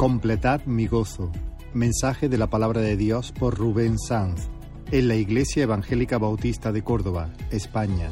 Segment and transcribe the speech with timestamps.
[0.00, 1.30] Completad mi gozo.
[1.74, 4.48] Mensaje de la palabra de Dios por Rubén Sanz
[4.90, 8.08] en la Iglesia Evangélica Bautista de Córdoba, España.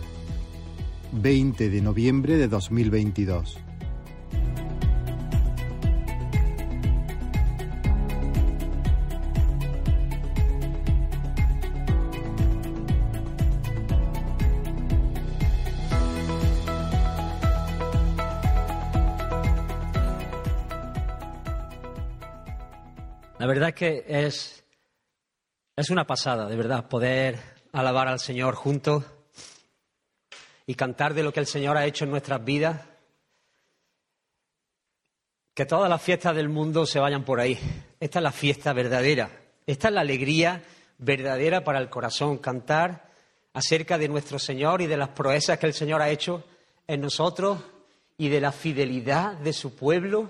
[1.12, 3.58] 20 de noviembre de 2022.
[23.82, 24.64] Es,
[25.76, 27.38] es una pasada, de verdad, poder
[27.72, 29.04] alabar al Señor juntos
[30.66, 32.82] y cantar de lo que el Señor ha hecho en nuestras vidas.
[35.54, 37.58] Que todas las fiestas del mundo se vayan por ahí.
[37.98, 39.30] Esta es la fiesta verdadera.
[39.66, 40.62] Esta es la alegría
[40.98, 42.38] verdadera para el corazón.
[42.38, 43.10] Cantar
[43.54, 46.44] acerca de nuestro Señor y de las proezas que el Señor ha hecho
[46.86, 47.58] en nosotros
[48.16, 50.28] y de la fidelidad de su pueblo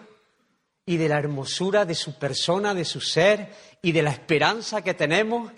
[0.89, 4.95] y de la hermosura de su persona, de su ser y de la esperanza que
[4.95, 5.53] tenemos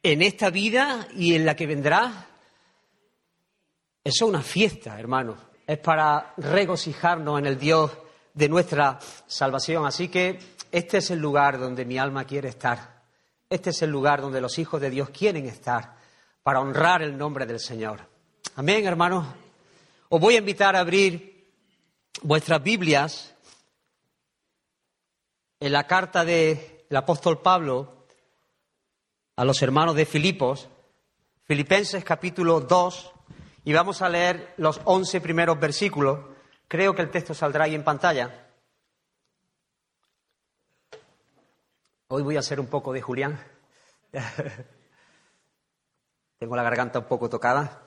[0.00, 2.28] en esta vida y en la que vendrá.
[4.04, 5.36] Eso es una fiesta, hermano.
[5.66, 7.90] Es para regocijarnos en el Dios
[8.34, 9.84] de nuestra salvación.
[9.84, 10.38] Así que
[10.70, 13.02] este es el lugar donde mi alma quiere estar.
[13.50, 15.96] Este es el lugar donde los hijos de Dios quieren estar
[16.44, 18.08] para honrar el nombre del Señor.
[18.54, 19.26] Amén, hermanos.
[20.08, 21.50] Os voy a invitar a abrir
[22.22, 23.35] vuestras Biblias
[25.66, 28.06] en la carta del apóstol Pablo
[29.34, 30.68] a los hermanos de Filipos,
[31.42, 33.12] Filipenses capítulo 2,
[33.64, 36.20] y vamos a leer los once primeros versículos.
[36.68, 38.46] Creo que el texto saldrá ahí en pantalla.
[42.08, 43.36] Hoy voy a hacer un poco de Julián.
[46.38, 47.82] Tengo la garganta un poco tocada.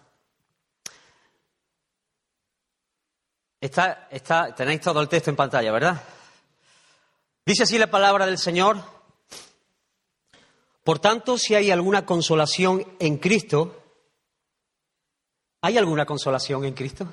[3.62, 6.19] Está, está, tenéis todo el texto en pantalla, ¿verdad?
[7.46, 8.84] Dice así la palabra del Señor.
[10.84, 13.76] Por tanto, si hay alguna consolación en Cristo,
[15.62, 17.08] ¿hay alguna consolación en Cristo?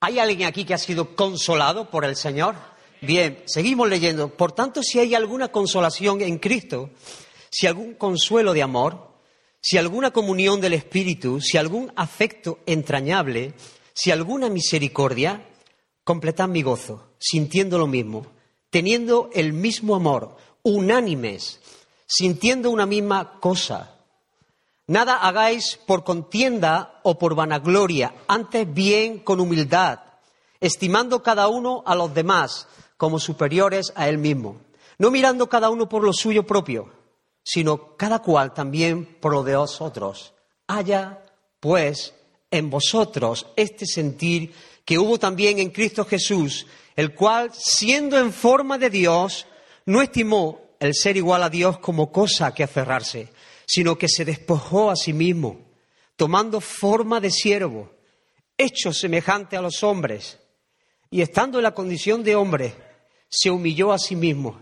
[0.00, 2.54] ¿Hay alguien aquí que ha sido consolado por el Señor?
[3.00, 4.28] Bien, seguimos leyendo.
[4.28, 6.90] Por tanto, si hay alguna consolación en Cristo,
[7.50, 9.20] si algún consuelo de amor,
[9.60, 13.54] si alguna comunión del Espíritu, si algún afecto entrañable,
[13.94, 15.44] si alguna misericordia,
[16.04, 18.35] completad mi gozo, sintiendo lo mismo
[18.76, 21.60] teniendo el mismo amor, unánimes,
[22.06, 23.94] sintiendo una misma cosa.
[24.86, 30.00] Nada hagáis por contienda o por vanagloria, antes bien con humildad,
[30.60, 34.58] estimando cada uno a los demás como superiores a él mismo,
[34.98, 36.92] no mirando cada uno por lo suyo propio,
[37.42, 40.34] sino cada cual también por lo de vosotros.
[40.66, 41.22] Haya,
[41.60, 42.12] pues,
[42.50, 44.52] en vosotros este sentir
[44.86, 49.46] que hubo también en Cristo Jesús, el cual, siendo en forma de Dios,
[49.84, 53.28] no estimó el ser igual a Dios como cosa que aferrarse,
[53.66, 55.60] sino que se despojó a sí mismo,
[56.14, 57.90] tomando forma de siervo,
[58.56, 60.38] hecho semejante a los hombres,
[61.10, 62.74] y estando en la condición de hombre,
[63.28, 64.60] se humilló a sí mismo,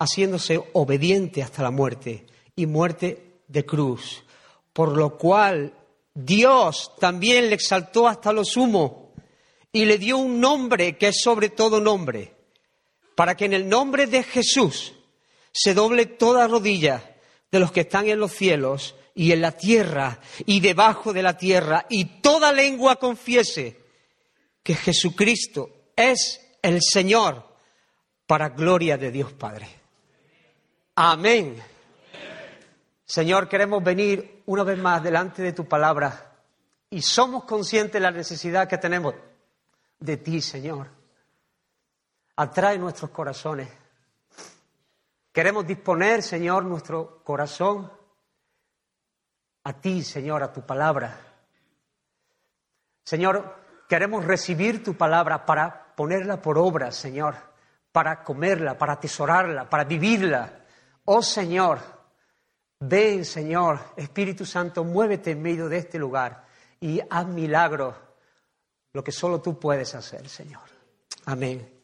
[0.00, 2.26] haciéndose obediente hasta la muerte
[2.56, 4.24] y muerte de cruz,
[4.72, 5.74] por lo cual
[6.12, 8.99] Dios también le exaltó hasta lo sumo
[9.72, 12.34] y le dio un nombre que es sobre todo nombre,
[13.14, 14.94] para que en el nombre de Jesús
[15.52, 17.16] se doble toda rodilla
[17.50, 21.36] de los que están en los cielos y en la tierra y debajo de la
[21.36, 23.80] tierra, y toda lengua confiese
[24.62, 27.50] que Jesucristo es el Señor,
[28.26, 29.68] para gloria de Dios Padre.
[30.94, 31.60] Amén.
[33.04, 36.38] Señor, queremos venir una vez más delante de tu palabra
[36.88, 39.14] y somos conscientes de la necesidad que tenemos
[40.00, 40.88] de ti, Señor.
[42.36, 43.68] Atrae nuestros corazones.
[45.32, 47.92] Queremos disponer, Señor, nuestro corazón
[49.62, 51.20] a ti, Señor, a tu palabra.
[53.04, 53.56] Señor,
[53.88, 57.36] queremos recibir tu palabra para ponerla por obra, Señor,
[57.92, 60.64] para comerla, para atesorarla, para vivirla.
[61.04, 61.78] Oh Señor,
[62.80, 66.44] ven, Señor, Espíritu Santo, muévete en medio de este lugar
[66.80, 67.94] y haz milagros
[68.92, 70.62] lo que solo tú puedes hacer, Señor.
[71.26, 71.80] Amén.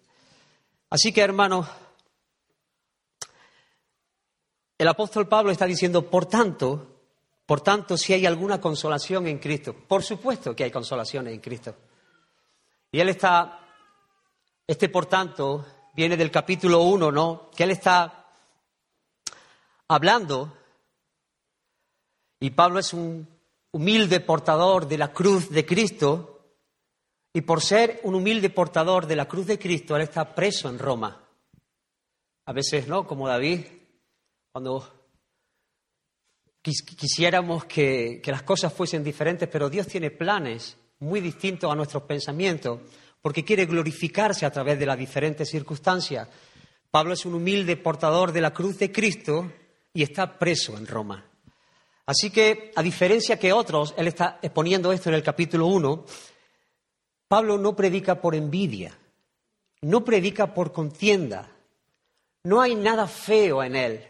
[0.90, 1.68] Así que, hermano,
[4.78, 6.96] el apóstol Pablo está diciendo, por tanto,
[7.46, 11.74] por tanto, si hay alguna consolación en Cristo, por supuesto que hay consolación en Cristo.
[12.90, 13.60] Y él está,
[14.66, 15.64] este por tanto,
[15.94, 17.50] viene del capítulo 1, ¿no?
[17.56, 18.26] Que él está
[19.88, 20.56] hablando,
[22.40, 23.28] y Pablo es un
[23.70, 26.35] humilde portador de la cruz de Cristo,
[27.36, 30.78] y por ser un humilde portador de la cruz de Cristo, él está preso en
[30.78, 31.22] Roma.
[32.46, 33.06] a veces, ¿no?
[33.06, 33.60] Como David,
[34.50, 35.10] cuando
[36.62, 42.80] quisiéramos que, las cosas fuesen diferentes, pero Dios tiene planes muy distintos a nuestros pensamientos,
[43.20, 46.26] porque quiere glorificarse a través de las diferentes circunstancias.
[46.90, 49.52] Pablo es un humilde portador de la cruz de Cristo
[49.92, 51.22] y está preso en Roma.
[52.06, 56.06] Así que, a diferencia que otros, él está exponiendo esto en el capítulo 1,
[57.28, 58.96] Pablo no predica por envidia,
[59.82, 61.50] no predica por contienda,
[62.44, 64.06] no hay nada feo en él.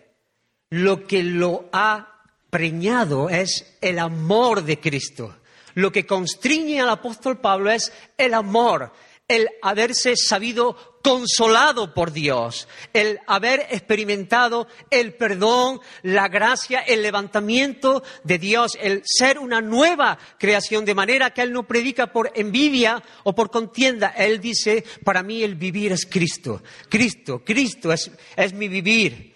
[0.68, 5.36] Lo que lo ha preñado es el amor de Cristo.
[5.74, 8.92] Lo que constriñe al apóstol Pablo es el amor,
[9.28, 18.02] el haberse sabido consolado por Dios, el haber experimentado el perdón, la gracia, el levantamiento
[18.24, 23.02] de Dios, el ser una nueva creación, de manera que Él no predica por envidia
[23.24, 28.52] o por contienda, Él dice, para mí el vivir es Cristo, Cristo, Cristo es, es
[28.52, 29.34] mi vivir.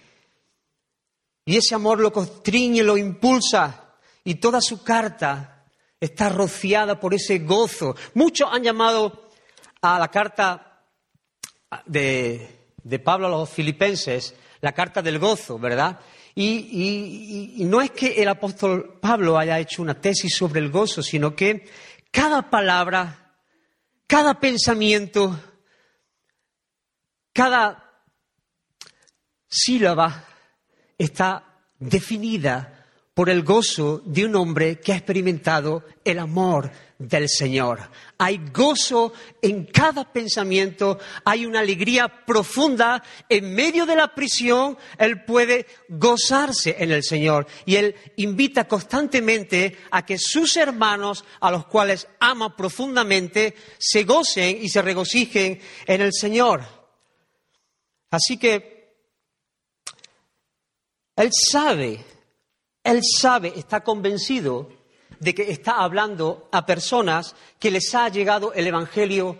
[1.44, 5.64] Y ese amor lo constriñe, lo impulsa, y toda su carta
[5.98, 7.96] está rociada por ese gozo.
[8.14, 9.29] Muchos han llamado
[9.82, 10.84] a la carta
[11.86, 16.00] de, Pablo a los filipenses, la carta del gozo, ¿verdad?
[16.34, 21.02] Y, y, no es que el apóstol Pablo haya hecho una tesis sobre el gozo,
[21.02, 21.68] sino que
[22.10, 23.34] cada palabra,
[24.06, 25.38] cada pensamiento,
[27.32, 27.90] cada
[29.48, 30.24] sílaba
[30.96, 31.44] está
[31.78, 37.80] definida por el gozo de un hombre que ha experimentado el amor del Señor.
[38.18, 43.02] Hay gozo en cada pensamiento, hay una alegría profunda.
[43.28, 47.46] En medio de la prisión, Él puede gozarse en el Señor.
[47.64, 54.58] Y Él invita constantemente a que sus hermanos, a los cuales ama profundamente, se gocen
[54.62, 56.62] y se regocijen en el Señor.
[58.10, 58.94] Así que
[61.16, 62.04] Él sabe,
[62.84, 64.79] Él sabe, está convencido
[65.20, 69.38] de que está hablando a personas que les ha llegado el Evangelio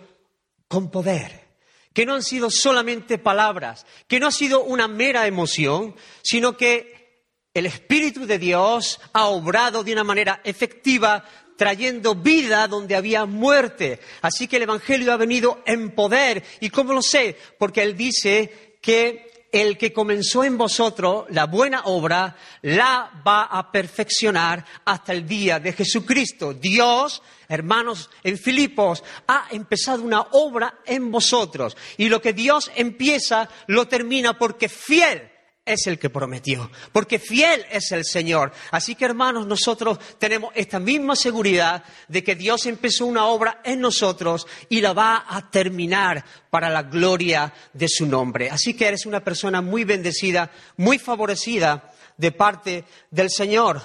[0.67, 1.47] con poder,
[1.91, 7.25] que no han sido solamente palabras, que no ha sido una mera emoción, sino que
[7.53, 11.25] el Espíritu de Dios ha obrado de una manera efectiva
[11.57, 13.99] trayendo vida donde había muerte.
[14.21, 16.43] Así que el Evangelio ha venido en poder.
[16.59, 17.37] ¿Y cómo lo sé?
[17.59, 23.71] Porque Él dice que el que comenzó en vosotros la buena obra, la va a
[23.71, 26.53] perfeccionar hasta el día de Jesucristo.
[26.53, 31.75] Dios, hermanos, en Filipos, ha empezado una obra en vosotros.
[31.97, 35.30] Y lo que Dios empieza, lo termina porque fiel
[35.73, 38.51] es el que prometió, porque fiel es el Señor.
[38.71, 43.79] Así que hermanos, nosotros tenemos esta misma seguridad de que Dios empezó una obra en
[43.79, 48.49] nosotros y la va a terminar para la gloria de su nombre.
[48.49, 53.81] Así que eres una persona muy bendecida, muy favorecida de parte del Señor.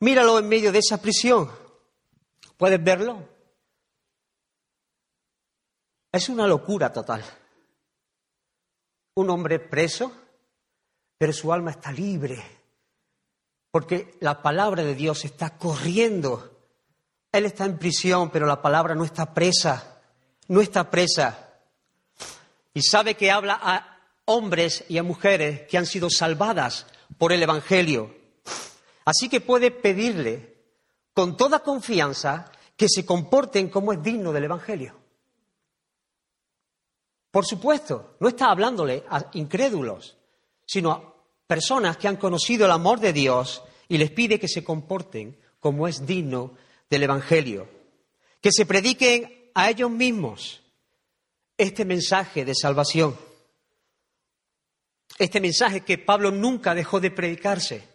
[0.00, 1.50] Míralo en medio de esa prisión.
[2.56, 3.28] ¿Puedes verlo?
[6.12, 7.24] Es una locura total.
[9.14, 10.23] Un hombre preso
[11.18, 12.42] pero su alma está libre,
[13.70, 16.50] porque la palabra de Dios está corriendo.
[17.32, 20.00] Él está en prisión, pero la palabra no está presa,
[20.48, 21.54] no está presa.
[22.72, 26.86] Y sabe que habla a hombres y a mujeres que han sido salvadas
[27.18, 28.14] por el Evangelio.
[29.04, 30.54] Así que puede pedirle
[31.12, 34.96] con toda confianza que se comporten como es digno del Evangelio.
[37.30, 40.16] Por supuesto, no está hablándole a incrédulos,
[40.66, 41.14] sino a
[41.46, 45.88] personas que han conocido el amor de Dios y les pide que se comporten como
[45.88, 46.54] es digno
[46.90, 47.68] del Evangelio,
[48.40, 50.60] que se prediquen a ellos mismos
[51.56, 53.16] este mensaje de salvación,
[55.18, 57.88] este mensaje que Pablo nunca dejó de predicarse.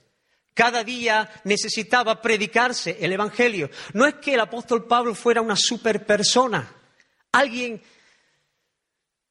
[0.54, 3.70] Cada día necesitaba predicarse el Evangelio.
[3.94, 6.76] No es que el apóstol Pablo fuera una super persona,
[7.32, 7.82] alguien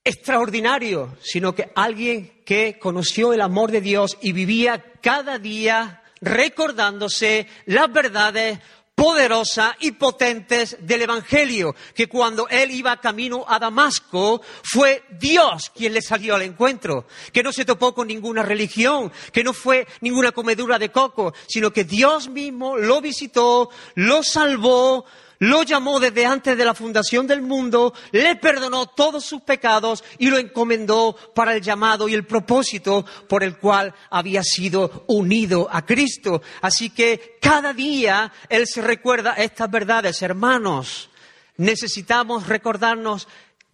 [0.08, 7.46] extraordinario, sino que alguien que conoció el amor de Dios y vivía cada día recordándose
[7.66, 8.58] las verdades
[8.98, 15.92] poderosas y potentes del Evangelio, que cuando él iba camino a Damasco fue Dios quien
[15.92, 20.32] le salió al encuentro, que no se topó con ninguna religión, que no fue ninguna
[20.32, 25.04] comedura de coco, sino que Dios mismo lo visitó, lo salvó,
[25.38, 30.30] lo llamó desde antes de la fundación del mundo, le perdonó todos sus pecados y
[30.30, 35.85] lo encomendó para el llamado y el propósito por el cual había sido unido a
[35.85, 36.42] Cristo.
[36.61, 41.11] Así que cada día Él se recuerda estas verdades, hermanos.
[41.57, 43.28] Necesitamos recordarnos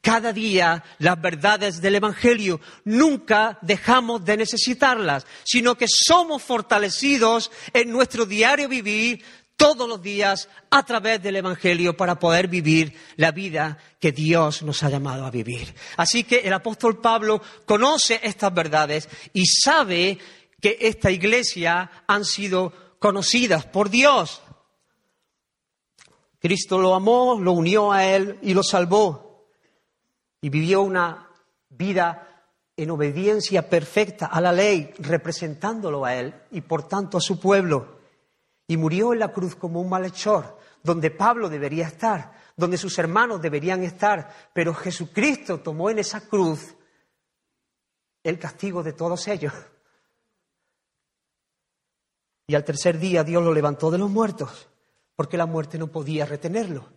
[0.04, 2.60] cada día las verdades del Evangelio.
[2.84, 9.24] Nunca dejamos de necesitarlas, sino que somos fortalecidos en nuestro diario vivir
[9.56, 14.82] todos los días a través del Evangelio para poder vivir la vida que Dios nos
[14.82, 15.74] ha llamado a vivir.
[15.96, 20.18] Así que el apóstol Pablo conoce estas verdades y sabe
[20.60, 24.42] que esta iglesia han sido conocidas por Dios.
[26.38, 29.48] Cristo lo amó, lo unió a él y lo salvó.
[30.40, 31.30] Y vivió una
[31.70, 32.34] vida
[32.76, 37.93] en obediencia perfecta a la ley, representándolo a él y por tanto a su pueblo.
[38.66, 43.42] Y murió en la cruz como un malhechor, donde Pablo debería estar, donde sus hermanos
[43.42, 46.74] deberían estar, pero Jesucristo tomó en esa cruz
[48.22, 49.52] el castigo de todos ellos.
[52.46, 54.68] Y al tercer día Dios lo levantó de los muertos
[55.16, 56.88] porque la muerte no podía retenerlo.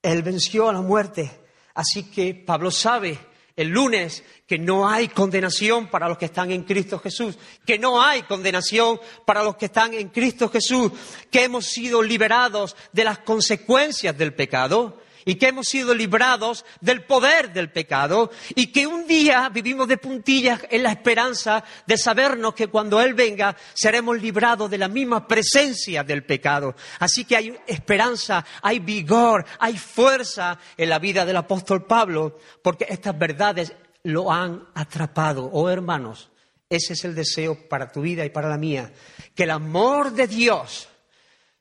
[0.00, 1.30] Él venció a la muerte.
[1.74, 3.18] Así que Pablo sabe
[3.56, 8.02] el lunes que no hay condenación para los que están en Cristo Jesús, que no
[8.02, 10.92] hay condenación para los que están en Cristo Jesús,
[11.30, 17.04] que hemos sido liberados de las consecuencias del pecado y que hemos sido librados del
[17.04, 22.54] poder del pecado y que un día vivimos de puntillas en la esperanza de sabernos
[22.54, 26.74] que cuando Él venga seremos librados de la misma presencia del pecado.
[26.98, 32.86] Así que hay esperanza, hay vigor, hay fuerza en la vida del apóstol Pablo porque
[32.88, 33.72] estas verdades
[34.04, 35.48] lo han atrapado.
[35.52, 36.30] Oh hermanos,
[36.68, 38.92] ese es el deseo para tu vida y para la mía,
[39.34, 40.88] que el amor de Dios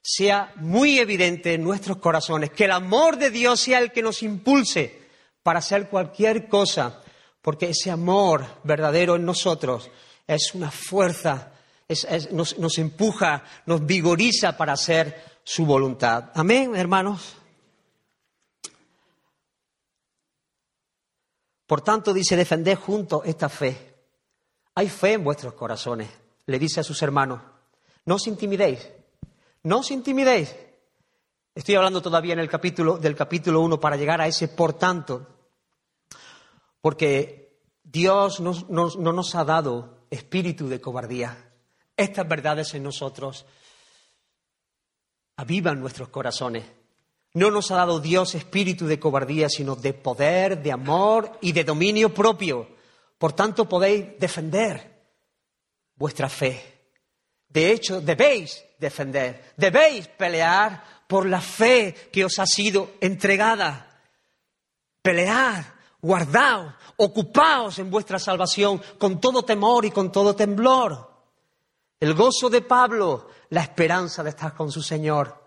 [0.02, 4.24] sea muy evidente en nuestros corazones, que el amor de Dios sea el que nos
[4.24, 5.00] impulse
[5.44, 7.02] para hacer cualquier cosa,
[7.42, 9.90] porque ese amor verdadero en nosotros
[10.28, 11.54] es una fuerza,
[12.32, 16.32] nos, nos empuja, nos vigoriza para hacer su voluntad.
[16.34, 17.36] Amén, hermanos.
[21.68, 23.96] Por tanto, dice, defended juntos esta fe.
[24.76, 26.10] Hay fe en vuestros corazones,
[26.46, 27.42] le dice a sus hermanos.
[28.06, 28.80] No os intimidéis.
[29.64, 30.56] No os intimidéis.
[31.54, 35.28] Estoy hablando todavía en el capítulo, del capítulo 1 para llegar a ese por tanto,
[36.80, 38.54] porque Dios no
[38.96, 41.52] nos ha dado espíritu de cobardía.
[41.96, 43.46] Estas verdades en nosotros
[45.36, 46.66] avivan nuestros corazones.
[47.34, 51.64] No nos ha dado Dios espíritu de cobardía, sino de poder, de amor y de
[51.64, 52.68] dominio propio.
[53.18, 55.04] Por tanto, podéis defender
[55.96, 56.90] vuestra fe.
[57.48, 63.88] De hecho, debéis defender, debéis pelear por la fe que os ha sido entregada.
[65.02, 65.64] Pelead,
[66.02, 71.10] guardaos, ocupaos en vuestra salvación con todo temor y con todo temblor.
[72.00, 75.40] El gozo de Pablo, la esperanza de estar con su Señor.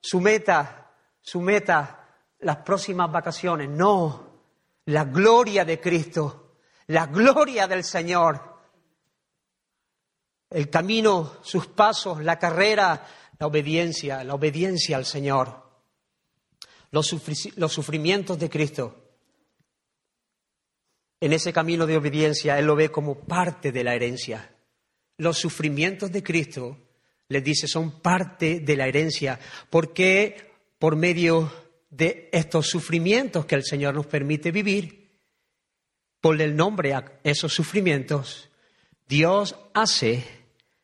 [0.00, 2.08] Su meta, su meta,
[2.40, 3.68] las próximas vacaciones.
[3.68, 4.26] No,
[4.86, 6.54] la gloria de Cristo,
[6.86, 8.55] la gloria del Señor
[10.50, 13.06] el camino, sus pasos, la carrera,
[13.38, 15.66] la obediencia, la obediencia al Señor,
[16.90, 19.02] los, sufrimientos de Cristo.
[21.20, 24.54] En ese camino de obediencia Él lo ve como parte de la herencia.
[25.18, 26.78] Los sufrimientos de Cristo,
[27.28, 31.52] les dice, son parte de la herencia, porque por medio
[31.90, 35.06] de estos sufrimientos que el Señor nos permite vivir,
[36.20, 38.50] por el nombre a esos sufrimientos,
[39.06, 40.24] Dios hace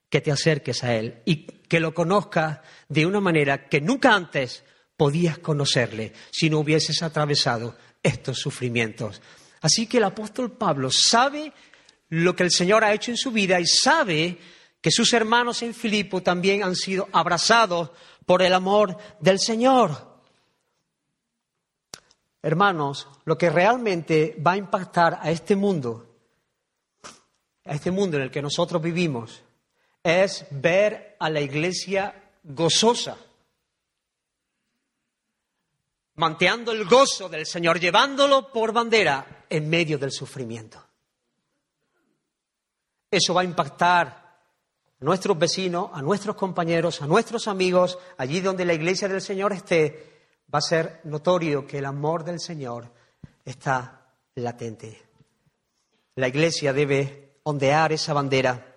[0.09, 4.63] que te acerques a Él y que lo conozcas de una manera que nunca antes
[4.97, 9.23] podías conocerle si no hubieses atravesado estos sufrimientos.
[9.63, 11.53] Así que el apóstol Pablo sabe
[12.11, 14.39] lo que el Señor ha hecho en su vida y sabe
[14.81, 17.91] que sus hermanos en Filipo también han sido abrazados
[18.27, 20.21] por el amor del Señor.
[22.43, 26.12] Hermanos, lo que realmente va a impactar a este mundo
[27.65, 29.43] a este mundo en el que nosotros vivimos
[30.03, 33.17] es ver a la iglesia gozosa,
[36.15, 40.85] manteando el gozo del Señor, llevándolo por bandera en medio del sufrimiento.
[43.11, 44.07] Eso va a impactar
[45.01, 49.53] a nuestros vecinos, a nuestros compañeros, a nuestros amigos, allí donde la iglesia del Señor
[49.53, 50.13] esté,
[50.53, 52.91] va a ser notorio que el amor del Señor
[53.45, 55.03] está latente.
[56.17, 58.77] La iglesia debe ondear esa bandera.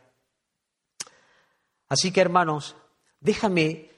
[1.87, 2.75] Así que, hermanos,
[3.19, 3.91] déjame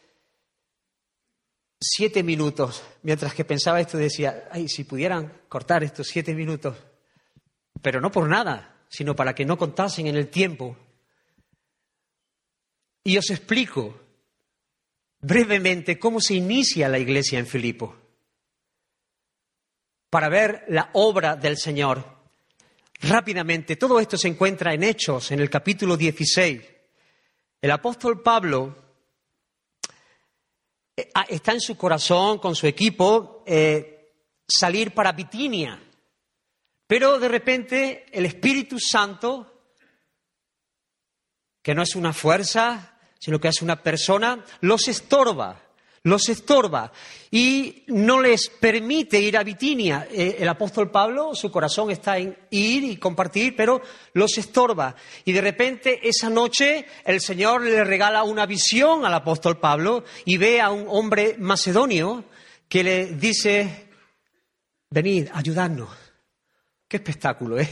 [1.80, 2.84] siete minutos.
[3.04, 6.78] Mientras que pensaba esto, decía, ay, si pudieran cortar estos siete minutos,
[7.82, 10.76] pero no por nada, sino para que no contasen en el tiempo.
[13.04, 14.00] Y os explico
[15.20, 17.96] brevemente cómo se inicia la iglesia en Filipo.
[20.10, 22.17] para ver la obra del Señor.
[23.02, 26.62] Rápidamente, todo esto se encuentra en Hechos, en el capítulo 16.
[27.62, 28.76] El apóstol Pablo
[30.96, 34.14] eh, ah, está en su corazón, con su equipo, eh,
[34.48, 35.80] salir para Bitinia.
[36.88, 39.72] Pero de repente el Espíritu Santo,
[41.62, 45.67] que no es una fuerza, sino que es una persona, los estorba
[46.08, 46.92] los estorba
[47.30, 50.08] y no les permite ir a Bitinia.
[50.10, 53.82] Eh, el apóstol Pablo, su corazón está en ir y compartir, pero
[54.14, 54.96] los estorba.
[55.26, 60.38] Y de repente esa noche el Señor le regala una visión al apóstol Pablo y
[60.38, 62.24] ve a un hombre macedonio
[62.70, 63.90] que le dice,
[64.90, 65.90] venid, ayudadnos.
[66.88, 67.70] Qué espectáculo, ¿eh?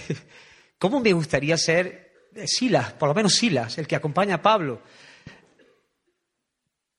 [0.78, 2.12] ¿Cómo me gustaría ser
[2.46, 4.82] Silas, por lo menos Silas, el que acompaña a Pablo?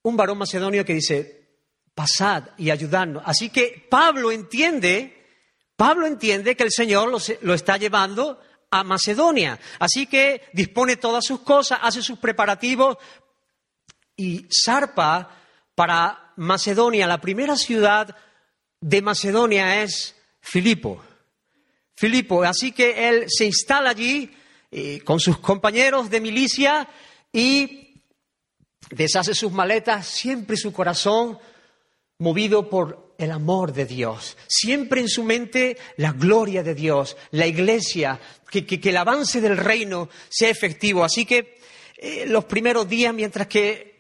[0.07, 1.49] Un varón macedonio que dice,
[1.93, 3.25] pasad y ayudadnos.
[3.27, 5.27] Así que Pablo entiende,
[5.75, 9.59] Pablo entiende que el Señor lo, está llevando a Macedonia.
[9.81, 12.99] Así que dispone todas sus cosas, hace sus preparativos
[14.15, 15.29] y zarpa
[15.75, 17.09] para Macedonia.
[17.09, 18.17] La primera ciudad
[18.81, 21.03] de Macedonia es Filipo.
[21.97, 22.45] Filipo.
[22.45, 24.31] Así que él se instala allí
[24.71, 26.89] eh, con sus compañeros de milicia
[27.33, 27.86] y
[28.91, 31.39] deshace sus maletas, siempre su corazón
[32.19, 37.47] movido por el amor de Dios, siempre en su mente la gloria de Dios, la
[37.47, 41.05] iglesia, que, el avance del reino sea efectivo.
[41.05, 41.59] Así que
[41.97, 43.97] eh, los primeros días, mientras que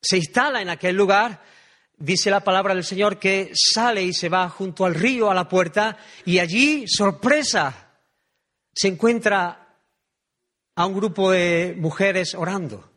[0.00, 1.42] se instala en aquel lugar,
[1.96, 5.48] dice la palabra del Señor que sale y se va junto al río a la
[5.48, 7.92] puerta y allí, sorpresa,
[8.74, 9.78] se encuentra
[10.76, 12.93] a un grupo de mujeres orando.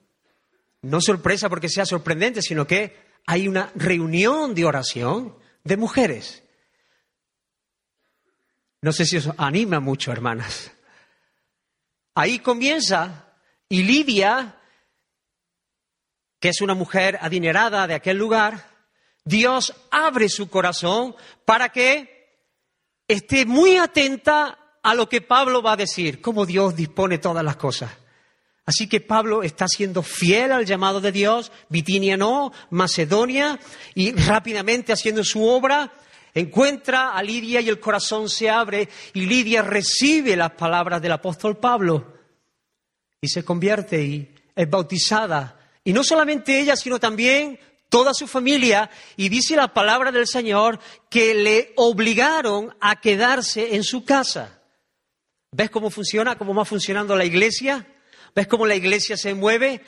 [0.81, 6.43] No sorpresa porque sea sorprendente, sino que hay una reunión de oración de mujeres.
[8.81, 10.71] No sé si eso anima mucho, hermanas.
[12.15, 13.33] Ahí comienza
[13.69, 14.55] y Lidia,
[16.39, 18.71] que es una mujer adinerada de aquel lugar,
[19.25, 22.39] Dios abre su corazón para que
[23.07, 27.57] esté muy atenta a lo que Pablo va a decir, cómo Dios dispone todas las
[27.57, 27.91] cosas.
[28.67, 33.57] Así que Pablo está siendo fiel al llamado de Dios, Bitinia no, Macedonia,
[33.95, 35.93] y rápidamente haciendo su obra,
[36.33, 41.55] encuentra a Lidia y el corazón se abre y Lidia recibe las palabras del apóstol
[41.55, 42.13] Pablo
[43.21, 45.57] y se convierte y es bautizada.
[45.85, 50.77] Y no solamente ella, sino también toda su familia, y dice la palabra del Señor
[51.09, 54.61] que le obligaron a quedarse en su casa.
[55.53, 57.87] ¿Ves cómo funciona, cómo va funcionando la iglesia?
[58.35, 59.81] ¿Ves cómo la iglesia se mueve?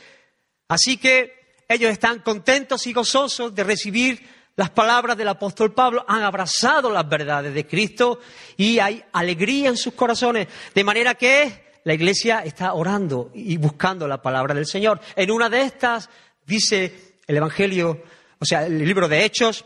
[0.67, 6.21] Así que ellos están contentos y gozosos de recibir las palabras del apóstol Pablo, han
[6.21, 8.19] abrazado las verdades de Cristo
[8.58, 14.06] y hay alegría en sus corazones, de manera que la iglesia está orando y buscando
[14.06, 14.99] la palabra del Señor.
[15.15, 16.10] En una de estas
[16.45, 18.04] dice el Evangelio,
[18.38, 19.63] o sea, el libro de Hechos,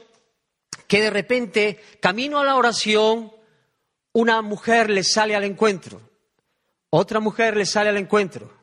[0.88, 3.32] que de repente, camino a la oración,
[4.12, 6.02] una mujer le sale al encuentro,
[6.92, 8.63] otra mujer le sale al encuentro,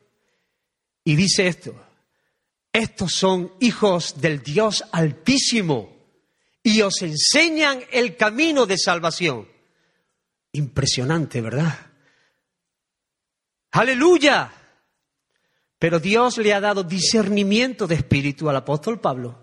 [1.03, 1.75] y dice esto,
[2.73, 5.97] estos son hijos del Dios altísimo
[6.63, 9.47] y os enseñan el camino de salvación.
[10.53, 11.77] Impresionante, ¿verdad?
[13.71, 14.53] Aleluya.
[15.79, 19.39] Pero Dios le ha dado discernimiento de espíritu al apóstol Pablo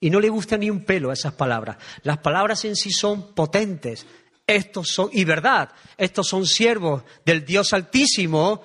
[0.00, 1.78] y no le gusta ni un pelo a esas palabras.
[2.02, 4.06] Las palabras en sí son potentes.
[4.46, 8.62] Estos son, y verdad, estos son siervos del Dios altísimo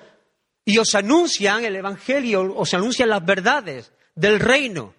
[0.64, 4.94] y os anuncian el Evangelio, os anuncian las verdades del reino.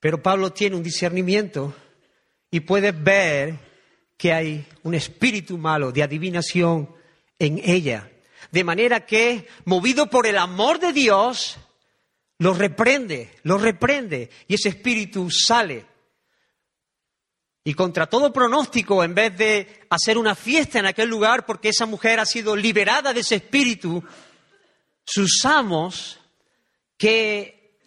[0.00, 1.74] Pero Pablo tiene un discernimiento
[2.50, 3.58] y puede ver
[4.16, 6.94] que hay un espíritu malo de adivinación
[7.38, 8.10] en ella.
[8.50, 11.58] De manera que, movido por el amor de Dios,
[12.38, 15.86] lo reprende, lo reprende y ese espíritu sale.
[17.62, 21.86] Y contra todo pronóstico, en vez de hacer una fiesta en aquel lugar porque esa
[21.86, 24.02] mujer ha sido liberada de ese espíritu,
[25.04, 26.18] sus amos,
[26.96, 27.78] que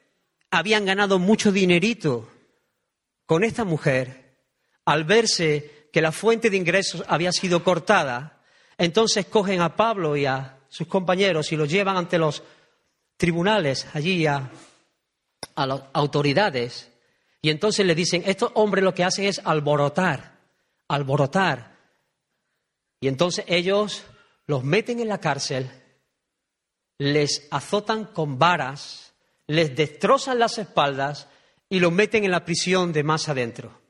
[0.49, 2.30] habían ganado mucho dinerito
[3.26, 4.38] con esta mujer,
[4.86, 8.41] al verse que la fuente de ingresos había sido cortada,
[8.78, 12.43] entonces cogen a Pablo y a sus compañeros y los llevan ante los
[13.17, 14.49] tribunales, allí a,
[15.56, 16.89] a las autoridades,
[17.41, 20.39] y entonces le dicen, estos hombres lo que hacen es alborotar,
[20.88, 21.78] alborotar.
[23.02, 24.06] Y entonces ellos
[24.47, 25.69] los meten en la cárcel
[26.97, 29.13] les azotan con varas,
[29.47, 31.27] les destrozan las espaldas
[31.69, 33.82] y los meten en la prisión de más adentro.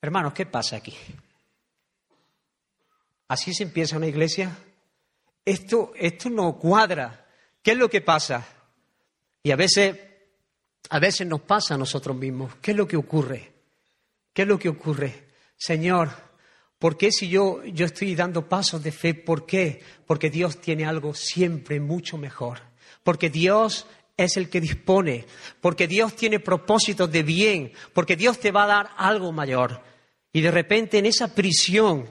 [0.00, 0.94] Hermanos, ¿qué pasa aquí?
[3.28, 4.56] ¿Así se empieza una iglesia?
[5.44, 7.26] Esto, esto no cuadra.
[7.62, 8.46] ¿Qué es lo que pasa?
[9.42, 9.98] Y a veces,
[10.90, 12.56] a veces nos pasa a nosotros mismos.
[12.56, 13.52] ¿Qué es lo que ocurre?
[14.32, 15.28] ¿Qué es lo que ocurre?
[15.56, 16.10] Señor,
[16.86, 19.12] ¿por qué si yo, yo estoy dando pasos de fe?
[19.12, 19.82] ¿Por qué?
[20.06, 22.60] Porque Dios tiene algo siempre mucho mejor.
[23.02, 25.26] Porque Dios es el que dispone,
[25.60, 29.82] porque Dios tiene propósitos de bien, porque Dios te va a dar algo mayor.
[30.32, 32.08] Y de repente en esa prisión,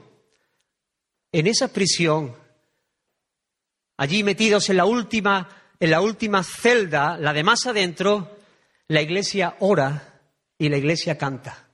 [1.32, 2.36] en esa prisión,
[3.96, 5.48] allí metidos en la última,
[5.80, 8.36] en la última celda, la de más adentro,
[8.88, 10.20] la iglesia ora
[10.58, 11.65] y la iglesia canta.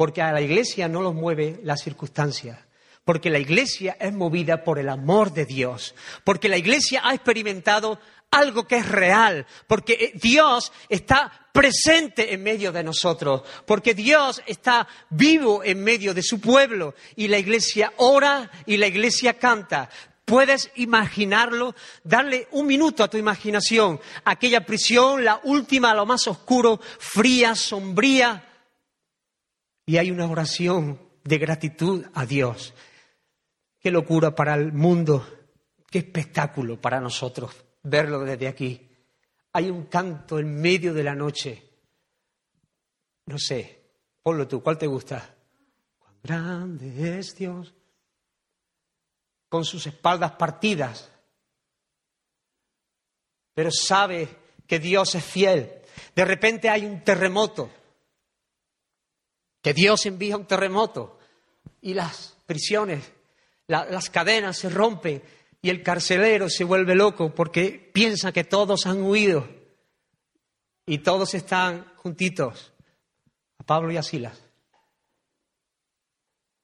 [0.00, 2.58] Porque a la iglesia no los mueve las circunstancias,
[3.04, 8.00] porque la iglesia es movida por el amor de Dios, porque la iglesia ha experimentado
[8.30, 14.40] algo que es real, porque eh, Dios está presente en medio de nosotros, porque Dios
[14.46, 19.90] está vivo en medio de su pueblo y la iglesia ora y la iglesia canta.
[20.24, 21.74] ¿Puedes imaginarlo?
[22.04, 24.00] Darle un minuto a tu imaginación.
[24.24, 28.46] Aquella prisión, la última, lo más oscuro, fría, sombría.
[29.90, 32.74] Y hay una oración de gratitud a Dios.
[33.80, 35.26] Qué locura para el mundo,
[35.90, 38.88] qué espectáculo para nosotros verlo desde aquí.
[39.52, 41.68] Hay un canto en medio de la noche.
[43.26, 43.82] No sé,
[44.22, 45.34] ponlo tú, ¿cuál te gusta?
[45.98, 47.74] Cuán grande es Dios.
[49.48, 51.10] Con sus espaldas partidas.
[53.54, 54.28] Pero sabe
[54.68, 55.82] que Dios es fiel.
[56.14, 57.79] De repente hay un terremoto.
[59.62, 61.18] Que Dios envía un terremoto.
[61.80, 63.12] Y las prisiones,
[63.66, 65.22] las cadenas se rompen
[65.62, 69.48] y el carcelero se vuelve loco porque piensa que todos han huido
[70.86, 72.72] y todos están juntitos,
[73.58, 74.42] a Pablo y a Silas.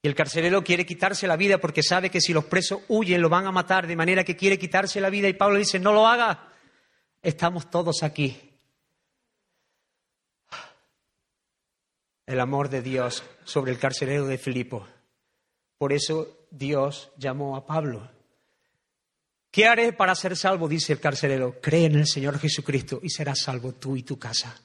[0.01, 3.29] Y el carcelero quiere quitarse la vida porque sabe que si los presos huyen lo
[3.29, 6.07] van a matar, de manera que quiere quitarse la vida y Pablo dice, no lo
[6.07, 6.49] haga,
[7.21, 8.46] estamos todos aquí.
[12.27, 14.85] El amor de Dios sobre el carcelero de Filipo.
[15.79, 18.07] Por eso Dios llamó a Pablo
[19.57, 20.67] ¿Qué haré para ser salvo?
[20.67, 21.59] Dice el carcelero.
[21.59, 24.55] Cree en el Señor Jesucristo y serás salvo tú y tu casa.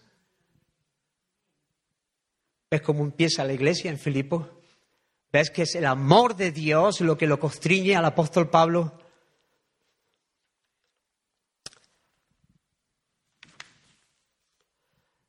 [2.70, 4.50] ¿Ves cómo empieza la iglesia en Filipo?
[5.32, 8.98] ¿Ves que es el amor de Dios lo que lo constriñe al apóstol Pablo?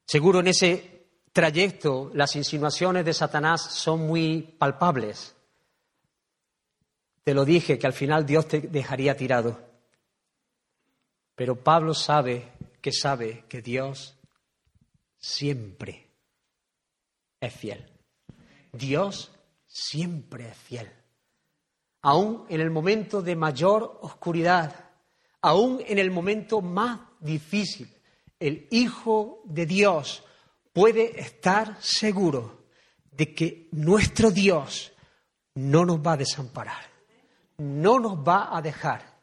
[0.05, 0.92] Seguro en ese
[1.33, 5.35] trayecto las insinuaciones de Satanás son muy palpables.
[7.23, 9.59] Te lo dije que al final Dios te dejaría tirado.
[11.35, 14.15] Pero Pablo sabe que sabe que Dios
[15.17, 16.07] siempre
[17.39, 17.89] es fiel.
[18.71, 19.31] Dios
[19.65, 20.91] siempre es fiel.
[22.03, 24.91] Aún en el momento de mayor oscuridad,
[25.41, 27.89] aún en el momento más difícil,
[28.39, 30.23] el Hijo de Dios
[30.73, 32.65] puede estar seguro
[33.11, 34.91] de que nuestro Dios
[35.55, 36.93] no nos va a desamparar
[37.57, 39.19] no nos va a dejar,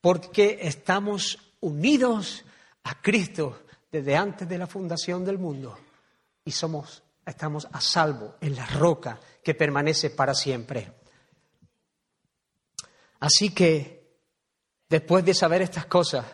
[0.00, 2.44] porque estamos unidos
[2.84, 5.78] a Cristo desde antes de la fundación del mundo
[6.44, 10.92] y somos, estamos a salvo en la roca que permanece para siempre.
[13.20, 14.18] Así que,
[14.88, 16.26] después de saber estas cosas,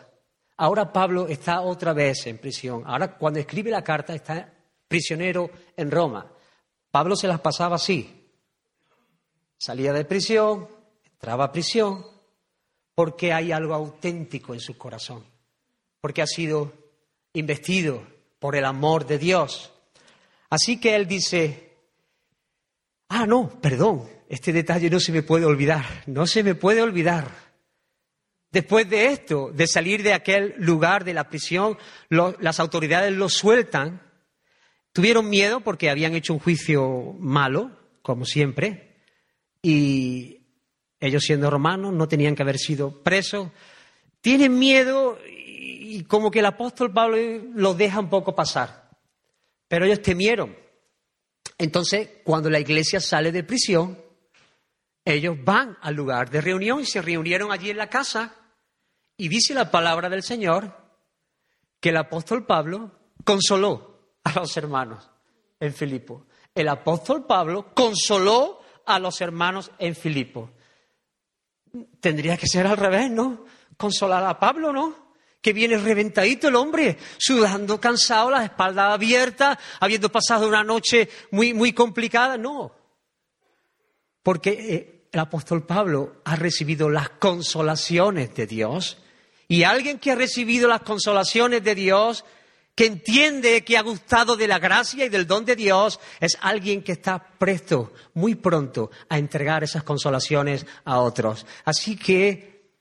[0.61, 2.83] ahora Pablo está otra vez en prisión.
[2.85, 4.53] Ahora, cuando escribe la carta, está
[4.87, 6.31] prisionero en Roma.
[6.91, 8.29] Pablo se las pasaba así.
[9.57, 10.67] Salía de prisión,
[11.03, 12.05] entraba a prisión
[12.93, 15.25] porque hay algo auténtico en su corazón,
[15.99, 16.71] porque ha sido
[17.33, 18.03] investido
[18.37, 19.71] por el amor de Dios.
[20.51, 21.73] Así que él dice,
[23.09, 27.50] ah, no, perdón, este detalle no se me puede olvidar, no se me puede olvidar.
[28.51, 31.77] Después de esto, de salir de aquel lugar de la prisión,
[32.09, 34.01] las autoridades lo sueltan.
[34.91, 38.97] Tuvieron miedo porque habían hecho un juicio malo, como siempre,
[39.61, 40.41] y
[40.99, 43.49] ellos siendo romanos no tenían que haber sido presos.
[44.19, 47.17] Tienen miedo y como que el apóstol Pablo
[47.55, 48.89] los deja un poco pasar.
[49.69, 50.55] Pero ellos temieron.
[51.57, 53.97] Entonces, cuando la iglesia sale de prisión,
[55.05, 58.35] ellos van al lugar de reunión y se reunieron allí en la casa.
[59.21, 60.75] Y dice la palabra del Señor
[61.79, 62.89] que el apóstol Pablo
[63.23, 65.11] consoló a los hermanos
[65.59, 66.25] en Filipo.
[66.55, 70.49] El apóstol Pablo consoló a los hermanos en Filipo.
[71.99, 73.45] Tendría que ser al revés, ¿no?
[73.77, 75.13] Consolar a Pablo, ¿no?
[75.39, 81.53] Que viene reventadito el hombre, sudando, cansado, la espalda abierta, habiendo pasado una noche muy,
[81.53, 82.37] muy complicada.
[82.39, 82.73] No.
[84.23, 88.97] Porque eh, el apóstol Pablo ha recibido las consolaciones de Dios.
[89.51, 92.23] Y alguien que ha recibido las consolaciones de Dios,
[92.73, 96.81] que entiende que ha gustado de la gracia y del don de Dios, es alguien
[96.81, 101.45] que está presto, muy pronto, a entregar esas consolaciones a otros.
[101.65, 102.71] Así que,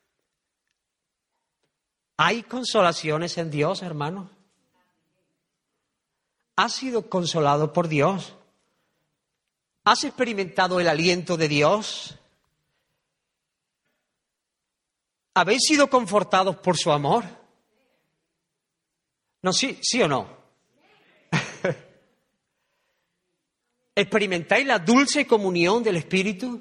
[2.17, 4.31] ¿hay consolaciones en Dios, hermano?
[6.55, 8.37] ¿Has sido consolado por Dios?
[9.83, 12.20] ¿Has experimentado el aliento de Dios?
[15.41, 17.25] ¿Habéis sido confortados por su amor?
[19.41, 20.29] No, sí, sí o no.
[23.95, 26.61] ¿Experimentáis la dulce comunión del Espíritu?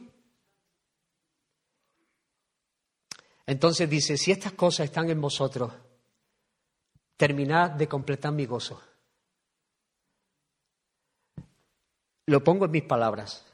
[3.46, 5.74] Entonces dice, si estas cosas están en vosotros,
[7.18, 8.82] terminad de completar mi gozo.
[12.28, 13.46] Lo pongo en mis palabras.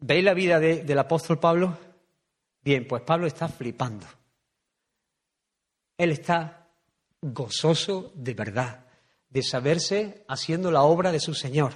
[0.00, 1.91] ¿Veis la vida del apóstol Pablo?
[2.62, 4.06] Bien, pues Pablo está flipando.
[5.98, 6.68] Él está
[7.20, 8.86] gozoso de verdad,
[9.28, 11.72] de saberse haciendo la obra de su Señor.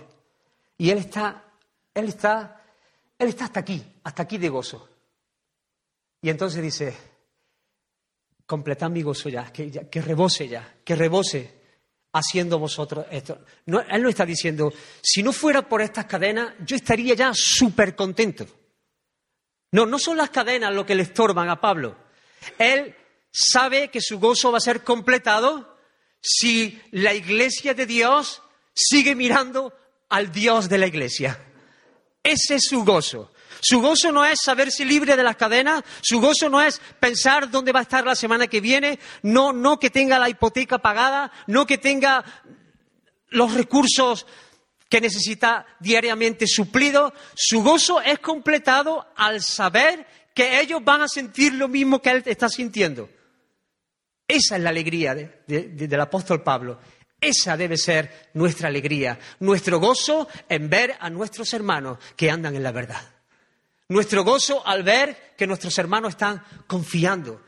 [0.79, 1.45] Y él está,
[1.95, 2.63] él está,
[3.19, 4.89] él está hasta aquí, hasta aquí de gozo.
[6.23, 6.97] Y entonces dice,
[8.47, 11.57] completad mi gozo ya, que, ya, que rebose ya, que rebose
[12.13, 13.45] haciendo vosotros esto.
[13.67, 14.73] él no está diciendo,
[15.03, 18.47] si no fuera por estas cadenas, yo estaría ya súper contento.
[19.77, 21.99] No, no son las cadenas lo que le estorban a Pablo.
[22.57, 22.97] Él
[23.31, 25.77] sabe que su gozo va a ser completado
[26.19, 28.41] si la iglesia de Dios
[28.75, 29.75] sigue mirando
[30.09, 31.39] al Dios de la iglesia.
[32.23, 33.35] Ese es su gozo.
[33.61, 37.73] Su gozo no es saberse libre de las cadenas, su gozo no es pensar dónde
[37.73, 41.67] va a estar la semana que viene, no, no que tenga la hipoteca pagada, no
[41.67, 42.25] que tenga
[43.29, 44.27] los recursos
[44.89, 47.13] que necesita diariamente suplidos.
[47.35, 52.23] Su gozo es completado al saber que ellos van a sentir lo mismo que él
[52.27, 53.09] está sintiendo.
[54.29, 56.79] Esa es la alegría del apóstol Pablo.
[57.21, 62.63] Esa debe ser nuestra alegría, nuestro gozo en ver a nuestros hermanos que andan en
[62.63, 63.03] la verdad.
[63.89, 67.43] Nuestro gozo al ver que nuestros hermanos están confiando.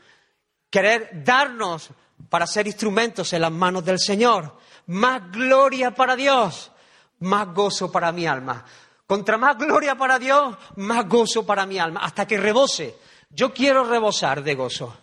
[0.69, 1.89] Querer darnos
[2.29, 4.57] para ser instrumentos en las manos del Señor.
[4.87, 6.71] Más gloria para Dios,
[7.19, 8.65] más gozo para mi alma.
[9.05, 12.95] Contra más gloria para Dios, más gozo para mi alma, hasta que rebose.
[13.29, 14.95] Yo quiero rebosar de gozo,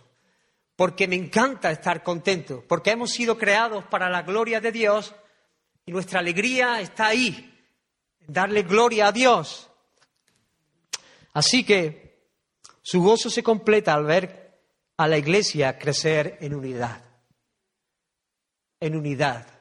[0.75, 5.13] porque me encanta estar contento, porque hemos sido creados para la gloria de Dios
[5.85, 7.53] y nuestra alegría está ahí,
[8.27, 9.69] darle gloria a Dios.
[11.33, 12.29] Así que
[12.81, 14.61] su gozo se completa al ver
[14.97, 17.03] a la iglesia crecer en unidad.
[18.79, 19.56] En unidad.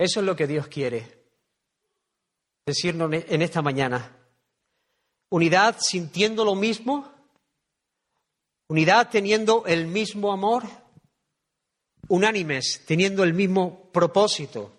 [0.00, 1.26] Eso es lo que Dios quiere
[2.64, 4.16] decirnos en esta mañana.
[5.28, 7.06] Unidad sintiendo lo mismo,
[8.68, 10.64] unidad teniendo el mismo amor,
[12.08, 14.72] unánimes teniendo el mismo propósito,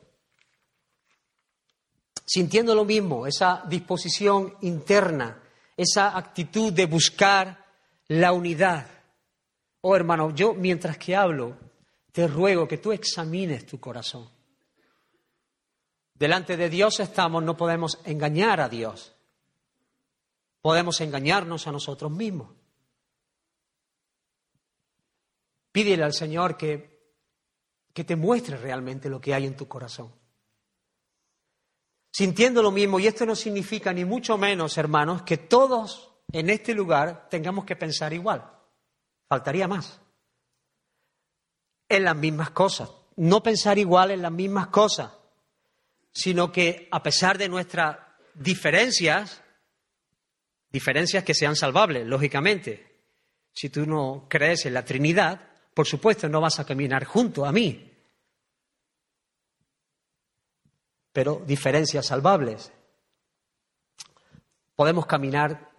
[2.25, 5.39] sintiendo lo mismo, esa disposición interna,
[5.77, 7.63] esa actitud de buscar
[8.07, 8.87] la unidad.
[9.81, 11.59] Oh hermano, yo mientras que hablo,
[12.11, 14.40] te ruego que tú examines tu corazón.
[16.21, 19.15] Delante de Dios estamos, no podemos engañar a Dios.
[20.61, 22.51] Podemos engañarnos a nosotros mismos.
[25.71, 27.15] Pídele al Señor que,
[27.91, 30.13] que te muestre realmente lo que hay en tu corazón
[32.11, 36.75] sintiendo lo mismo, y esto no significa ni mucho menos, hermanos, que todos en este
[36.75, 38.47] lugar tengamos que pensar igual.
[39.27, 39.99] Faltaría más.
[41.89, 42.91] En las mismas cosas.
[43.15, 45.11] No pensar igual en las mismas cosas,
[46.13, 47.97] sino que a pesar de nuestras
[48.33, 49.41] diferencias,
[50.69, 52.91] diferencias que sean salvables, lógicamente,
[53.53, 57.51] si tú no crees en la Trinidad, por supuesto no vas a caminar junto a
[57.51, 57.91] mí,
[61.13, 62.71] pero diferencias salvables.
[64.75, 65.71] Podemos caminar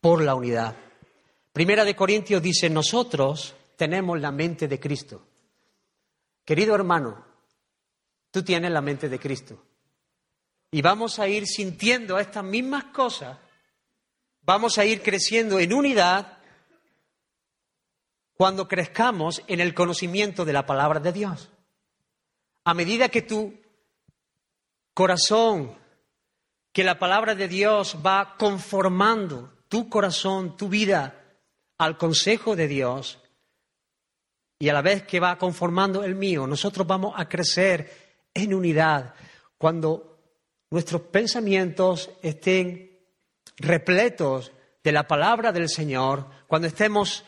[0.00, 0.74] por la unidad.
[1.52, 5.26] Primera de Corintios dice, nosotros tenemos la mente de Cristo.
[6.44, 7.24] Querido hermano,
[8.30, 9.67] tú tienes la mente de Cristo.
[10.70, 13.38] Y vamos a ir sintiendo estas mismas cosas,
[14.42, 16.38] vamos a ir creciendo en unidad
[18.34, 21.50] cuando crezcamos en el conocimiento de la palabra de Dios.
[22.64, 23.54] A medida que tú
[24.94, 25.76] corazón,
[26.72, 31.38] que la palabra de Dios va conformando tu corazón, tu vida
[31.78, 33.20] al consejo de Dios
[34.58, 39.14] y a la vez que va conformando el mío, nosotros vamos a crecer en unidad
[39.56, 40.07] cuando
[40.70, 42.98] nuestros pensamientos estén
[43.56, 44.52] repletos
[44.82, 47.24] de la palabra del Señor, cuando estemos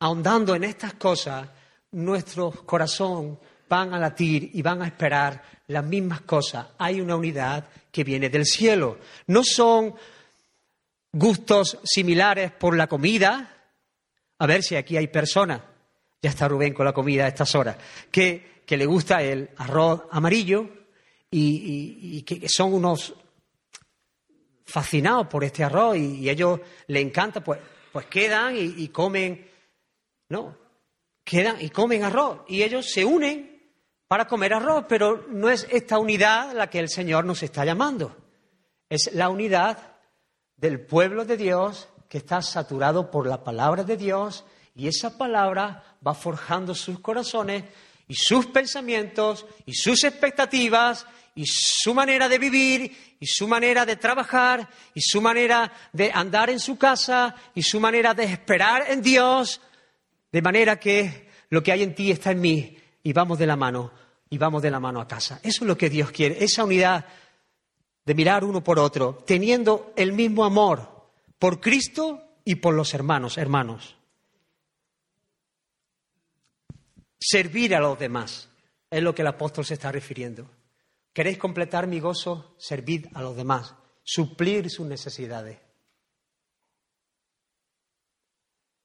[0.00, 1.48] ahondando en estas cosas,
[1.92, 6.66] nuestro corazón van a latir y van a esperar las mismas cosas.
[6.78, 8.98] Hay una unidad que viene del cielo.
[9.26, 9.94] No son
[11.12, 13.54] gustos similares por la comida.
[14.38, 15.60] A ver si aquí hay personas,
[16.22, 17.76] ya está Rubén con la comida a estas horas,
[18.10, 20.68] que, le gusta el arroz amarillo
[21.30, 23.14] y, que son unos
[24.64, 27.60] fascinados por este arroz y, a ellos les encanta, pues,
[27.92, 29.48] pues quedan y, y comen,
[30.28, 30.56] no,
[31.24, 33.58] quedan y comen arroz y ellos se unen
[34.08, 38.16] para comer arroz, pero no es esta unidad la que el Señor nos está llamando.
[38.88, 39.96] Es la unidad
[40.56, 45.96] del pueblo de Dios que está saturado por la palabra de Dios y esa palabra
[46.06, 47.64] va forjando sus corazones
[48.08, 53.96] y sus pensamientos y sus expectativas y su manera de vivir y su manera de
[53.96, 59.02] trabajar y su manera de andar en su casa y su manera de esperar en
[59.02, 59.60] Dios,
[60.32, 63.56] de manera que lo que hay en ti está en mí y vamos de la
[63.56, 63.92] mano,
[64.30, 65.40] y vamos de la mano a casa.
[65.42, 67.06] Eso es lo que Dios quiere, esa unidad
[68.04, 73.38] de mirar uno por otro, teniendo el mismo amor por Cristo y por los hermanos,
[73.38, 73.96] hermanos.
[77.20, 78.48] Servir a los demás
[78.90, 80.48] es lo que el apóstol se está refiriendo.
[81.12, 82.54] ¿Queréis completar mi gozo?
[82.58, 85.60] Servid a los demás, suplir sus necesidades.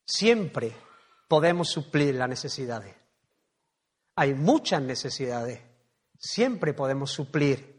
[0.06, 0.76] Siempre
[1.28, 2.96] podemos suplir las necesidades.
[4.16, 5.62] Hay muchas necesidades.
[6.18, 7.74] Siempre podemos suplir.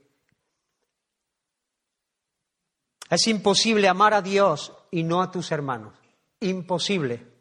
[3.08, 5.94] Es imposible amar a Dios y no a tus hermanos.
[6.40, 7.32] Imposible.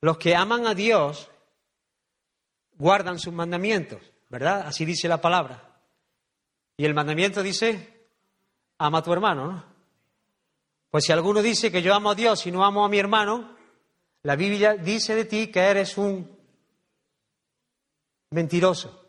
[0.00, 1.30] Los que aman a Dios
[2.72, 4.66] guardan sus mandamientos, ¿verdad?
[4.66, 5.80] Así dice la palabra.
[6.76, 8.08] Y el mandamiento dice,
[8.78, 9.76] ama a tu hermano, ¿no?
[10.90, 13.56] Pues si alguno dice que yo amo a Dios y no amo a mi hermano,
[14.22, 16.36] la Biblia dice de ti que eres un
[18.30, 19.04] mentiroso.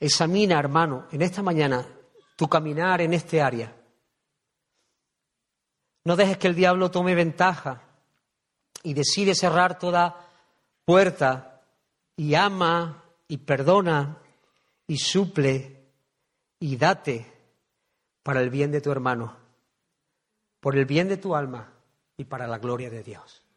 [0.00, 1.86] Examina, hermano, en esta mañana
[2.36, 3.74] tu caminar en este área.
[6.04, 7.82] No dejes que el diablo tome ventaja
[8.82, 10.26] y decide cerrar toda
[10.84, 11.57] puerta
[12.18, 14.18] y ama y perdona
[14.86, 15.86] y suple
[16.60, 17.32] y date
[18.22, 19.34] para el bien de tu hermano,
[20.60, 21.72] por el bien de tu alma
[22.18, 23.48] y para la gloria de Dios.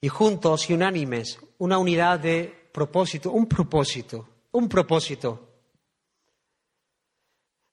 [0.00, 5.44] y juntos y unánimes, una unidad de propósito, un propósito, un propósito.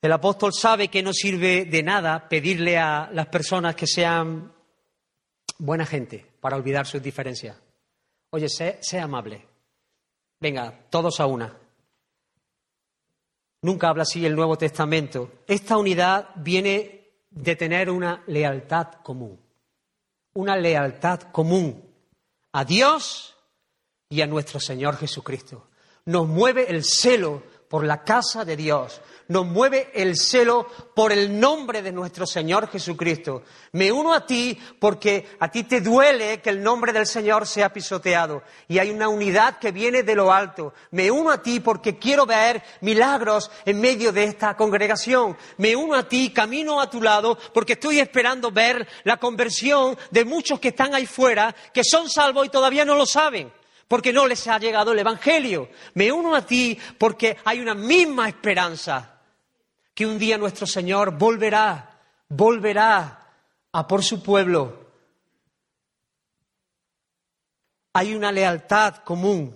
[0.02, 4.52] El apóstol sabe que no sirve de nada pedirle a las personas que sean
[5.58, 7.58] buena gente para olvidar sus diferencias.
[8.30, 9.48] Oye, sé, sé amable.
[10.40, 11.58] Venga, todos a una.
[13.64, 15.40] Nunca habla así el Nuevo Testamento.
[15.48, 19.40] Esta unidad viene de tener una lealtad común.
[20.36, 21.84] Una lealtad común
[22.52, 23.36] a Dios
[24.08, 25.70] y a nuestro Señor Jesucristo.
[26.06, 29.02] Nos mueve el celo por la casa de Dios.
[29.28, 33.42] Nos mueve el celo por el nombre de nuestro Señor Jesucristo.
[33.72, 37.74] Me uno a ti porque a ti te duele que el nombre del Señor sea
[37.74, 38.44] pisoteado.
[38.68, 40.74] Y hay una unidad que viene de lo alto.
[40.92, 45.36] Me uno a ti porque quiero ver milagros en medio de esta congregación.
[45.58, 50.24] Me uno a ti, camino a tu lado, porque estoy esperando ver la conversión de
[50.24, 53.52] muchos que están ahí fuera, que son salvos y todavía no lo saben
[53.88, 55.70] porque no les ha llegado el Evangelio.
[55.94, 59.22] Me uno a ti porque hay una misma esperanza,
[59.94, 63.32] que un día nuestro Señor volverá, volverá
[63.72, 64.86] a por su pueblo.
[67.94, 69.56] Hay una lealtad común.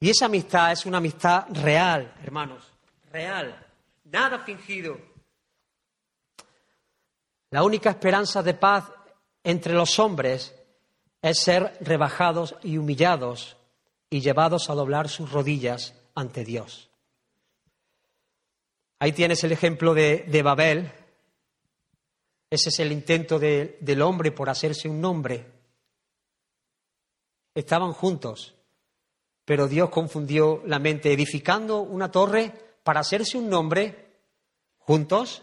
[0.00, 2.70] Y esa amistad es una amistad real, hermanos,
[3.10, 3.66] real,
[4.04, 4.96] nada fingido.
[7.50, 8.84] La única esperanza de paz
[9.42, 10.54] entre los hombres
[11.22, 13.56] es ser rebajados y humillados
[14.10, 16.90] y llevados a doblar sus rodillas ante Dios.
[19.00, 20.90] Ahí tienes el ejemplo de, Babel.
[22.50, 25.46] Ese es el intento del hombre por hacerse un nombre.
[27.54, 28.54] Estaban juntos,
[29.44, 32.52] pero Dios confundió la mente edificando una torre
[32.82, 34.06] para hacerse un nombre
[34.78, 35.42] juntos,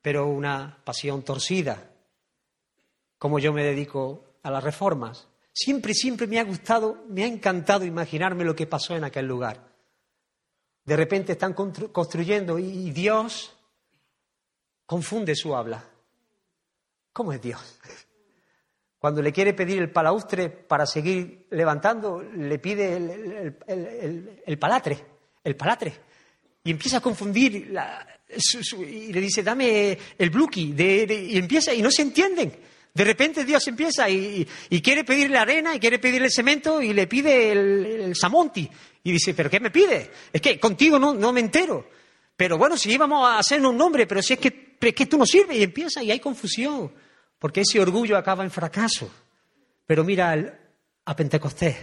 [0.00, 1.90] pero una pasión torcida.
[3.18, 5.28] Como yo me dedico a las reformas.
[5.52, 9.72] Siempre, siempre me ha gustado, me ha encantado imaginarme lo que pasó en aquel lugar.
[10.84, 13.54] De repente están construyendo y Dios
[14.86, 15.84] confunde su habla.
[17.12, 17.78] ¿Cómo es Dios?
[18.98, 24.96] Cuando le quiere pedir el palaustre para seguir levantando, le pide el, palatre,
[25.42, 25.92] el palatre.
[26.62, 27.74] Y empieza a confundir
[28.78, 32.52] y le dice, dame el bluki, y empieza, y no se entienden.
[32.94, 34.46] De repente Dios empieza y,
[34.82, 38.68] quiere pedirle arena y quiere pedirle cemento y le pide el, samonti.
[39.04, 40.10] Y dice, ¿pero qué me pide?
[40.32, 41.88] Es que contigo no, me entero.
[42.36, 45.16] Pero bueno, si íbamos a hacer un nombre, pero si es que, es que tú
[45.16, 46.92] no sirves y empieza y hay confusión
[47.38, 49.10] porque ese orgullo acaba en fracaso.
[49.86, 50.60] Pero mira
[51.04, 51.76] a Pentecostés,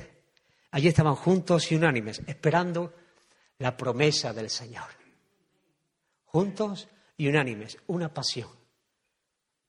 [0.72, 2.94] allí estaban juntos y unánimes, esperando
[3.58, 4.88] la promesa del Señor.
[6.24, 6.88] Juntos
[7.18, 8.50] y unánimes, una pasión,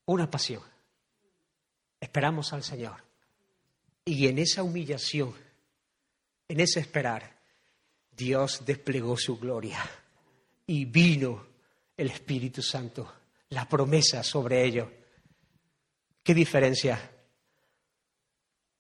[0.05, 0.70] una pasión.
[2.01, 3.05] Esperamos al Señor.
[4.05, 5.35] Y en esa humillación,
[6.49, 7.37] en ese esperar,
[8.11, 9.79] Dios desplegó su gloria
[10.67, 11.47] y vino
[11.97, 13.13] el Espíritu Santo,
[13.51, 14.89] la promesa sobre ellos.
[16.23, 16.99] ¿Qué diferencia?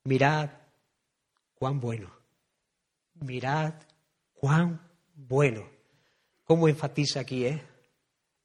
[0.05, 0.51] Mirad
[1.55, 2.11] cuán bueno.
[3.21, 3.75] Mirad
[4.35, 4.81] cuán
[5.14, 5.68] bueno.
[6.45, 7.62] ¿Cómo enfatiza aquí, eh?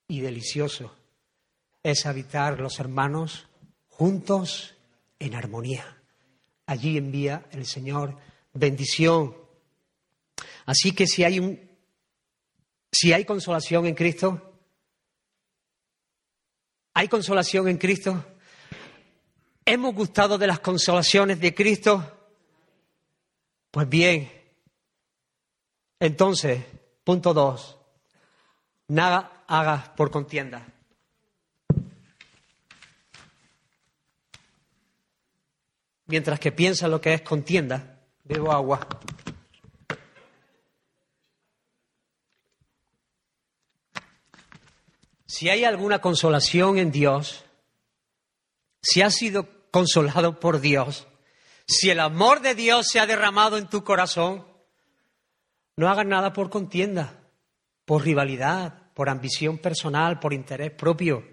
[0.08, 0.96] Y delicioso
[1.82, 3.48] es habitar los hermanos
[3.98, 4.76] juntos
[5.20, 5.98] en armonía.
[6.66, 8.18] Allí envía el Señor
[8.54, 9.36] bendición.
[10.66, 11.60] Así que si hay un
[12.92, 14.54] si hay consolación en Cristo,
[16.94, 18.24] hay consolación en Cristo,
[19.68, 22.30] ¿Hemos gustado de las consolaciones de Cristo?
[23.72, 24.32] Pues bien,
[26.00, 26.64] entonces,
[27.04, 27.76] punto dos,
[28.88, 30.75] nada hagas por contienda.
[36.08, 38.88] Mientras que piensa lo que es contienda, bebo agua.
[45.26, 47.44] Si hay alguna consolación en Dios,
[48.82, 51.08] si ha sido consolado por Dios,
[51.68, 54.46] si el amor de Dios se ha derramado en tu corazón,
[55.76, 57.20] no hagas nada por contienda,
[57.84, 61.28] por rivalidad, por ambición personal, por interés propio.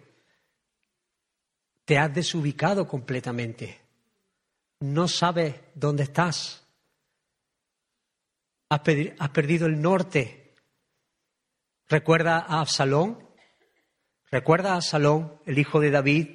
[1.85, 3.82] Te has desubicado completamente.
[4.83, 6.67] No sabes dónde estás.
[8.69, 10.57] Has, perdido el norte.
[11.89, 13.25] ¿Recuerda a Absalón?
[14.29, 16.29] ¿Recuerda a Absalón, el hijo de David,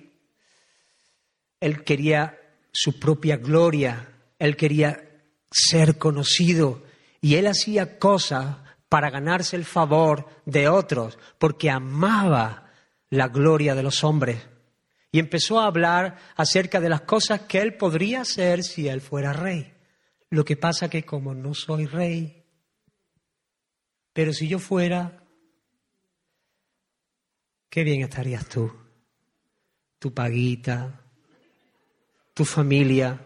[1.59, 2.39] él quería
[2.71, 5.03] su propia gloria, él quería
[5.51, 6.83] ser conocido
[7.19, 12.71] y él hacía cosas para ganarse el favor de otros, porque amaba
[13.09, 14.47] la gloria de los hombres.
[15.19, 19.73] Empezó a hablar acerca de las cosas que él podría hacer si él fuera rey.
[20.29, 22.45] Lo que pasa que como no soy rey,
[24.17, 25.23] pero si yo fuera,
[27.69, 28.71] qué bien estarías tú,
[29.99, 31.05] tu paguita,
[32.33, 33.23] tu familia.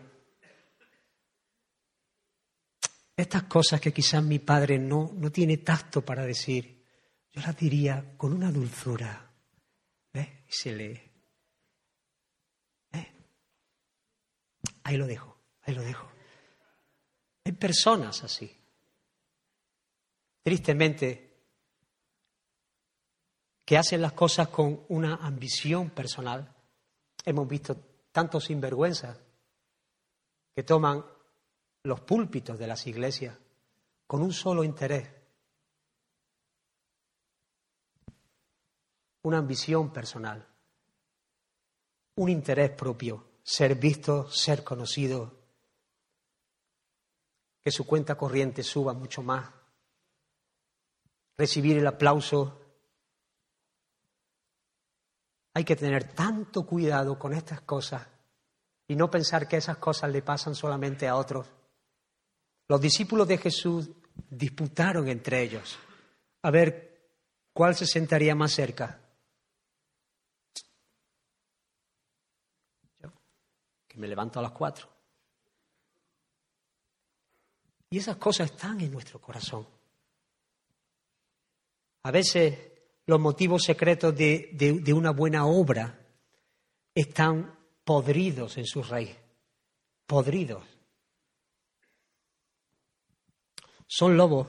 [3.16, 6.86] Estas cosas que quizás mi padre no, no tiene tacto para decir,
[7.32, 9.32] yo las diría con una dulzura.
[10.14, 10.28] ¿Ves?
[10.48, 11.11] Y se lee.
[14.92, 16.06] Ahí lo dejo, ahí lo dejo.
[17.46, 18.54] Hay personas así.
[20.44, 21.34] Tristemente,
[23.64, 26.54] que hacen las cosas con una ambición personal.
[27.24, 27.78] Hemos visto
[28.12, 29.18] tantos sinvergüenzas
[30.54, 31.06] que toman
[31.84, 33.38] los púlpitos de las iglesias
[34.08, 35.10] con un solo interés,
[39.22, 40.46] una ambición personal,
[42.16, 45.40] un interés propio, ser visto, ser conocido,
[47.62, 49.52] que su cuenta corriente suba mucho más,
[51.38, 52.62] recibir el aplauso
[55.54, 58.08] hay que tener tanto cuidado con estas cosas
[58.88, 61.48] y no pensar que esas cosas le pasan solamente a otros.
[62.68, 63.90] Los discípulos de Jesús
[64.30, 65.78] disputaron entre ellos
[66.44, 66.92] a ver
[67.54, 69.00] cuál se sentaría más cerca.
[73.00, 73.12] Yo,
[73.88, 74.90] que me levanto a las cuatro.
[77.92, 79.68] Y esas cosas están en nuestro corazón.
[82.04, 82.72] A veces
[83.06, 86.00] los motivos secretos de, una buena obra
[86.96, 89.16] están podridos en su raíz,
[90.08, 90.64] podridos.
[93.86, 94.48] Son lobos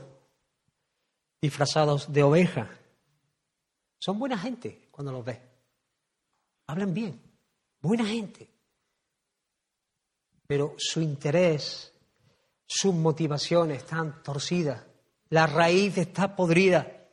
[1.43, 2.71] disfrazados de oveja.
[3.99, 5.41] Son buena gente cuando los ves.
[6.69, 7.21] Hablan bien,
[7.81, 8.52] buena gente.
[10.53, 11.95] Pero su interés,
[12.67, 14.85] sus motivaciones están torcidas.
[15.31, 17.09] La raíz está podrida.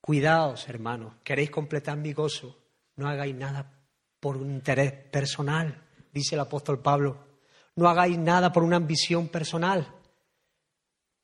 [0.00, 2.56] Cuidaos, hermanos, queréis completar mi gozo,
[2.94, 3.84] no hagáis nada
[4.20, 7.26] por un interés personal, dice el apóstol Pablo.
[7.74, 9.92] No hagáis nada por una ambición personal.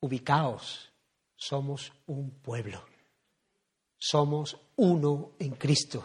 [0.00, 0.92] Ubicaos.
[1.36, 2.84] Somos un pueblo.
[3.98, 6.02] Somos uno en Cristo.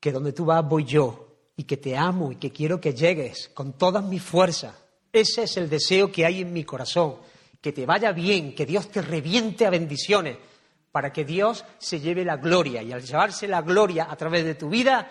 [0.00, 3.50] Que donde tú vas voy yo y que te amo y que quiero que llegues
[3.54, 4.74] con todas mis fuerzas.
[5.12, 7.16] Ese es el deseo que hay en mi corazón.
[7.60, 10.36] Que te vaya bien, que Dios te reviente a bendiciones,
[10.90, 12.82] para que Dios se lleve la gloria.
[12.82, 15.08] Y al llevarse la gloria a través de tu vida,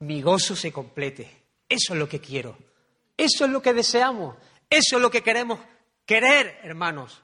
[0.00, 1.28] mi gozo se complete.
[1.68, 2.56] Eso es lo que quiero.
[3.16, 4.36] Eso es lo que deseamos.
[4.68, 5.58] Eso es lo que queremos
[6.04, 7.22] querer, hermanos.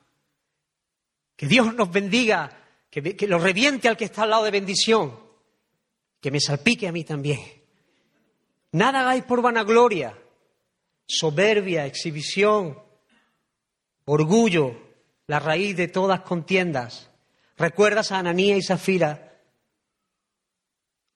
[1.36, 2.50] Que Dios nos bendiga,
[2.90, 5.18] que, que lo reviente al que está al lado de bendición,
[6.20, 7.61] que me salpique a mí también.
[8.72, 10.18] Nada hagáis por vanagloria,
[11.06, 12.82] soberbia, exhibición,
[14.06, 14.76] orgullo,
[15.26, 17.10] la raíz de todas contiendas.
[17.56, 19.38] ¿Recuerdas a Ananía y Zafira?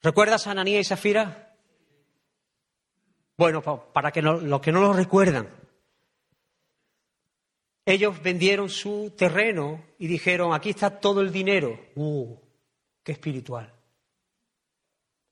[0.03, 1.57] ¿Recuerdas a Ananía y Zafira?
[3.39, 5.49] Bueno, para que los que no lo recuerdan,
[7.87, 11.79] ellos vendieron su terreno y dijeron, aquí está todo el dinero.
[11.95, 12.37] ¡Uh!
[13.03, 13.73] ¡Qué espiritual!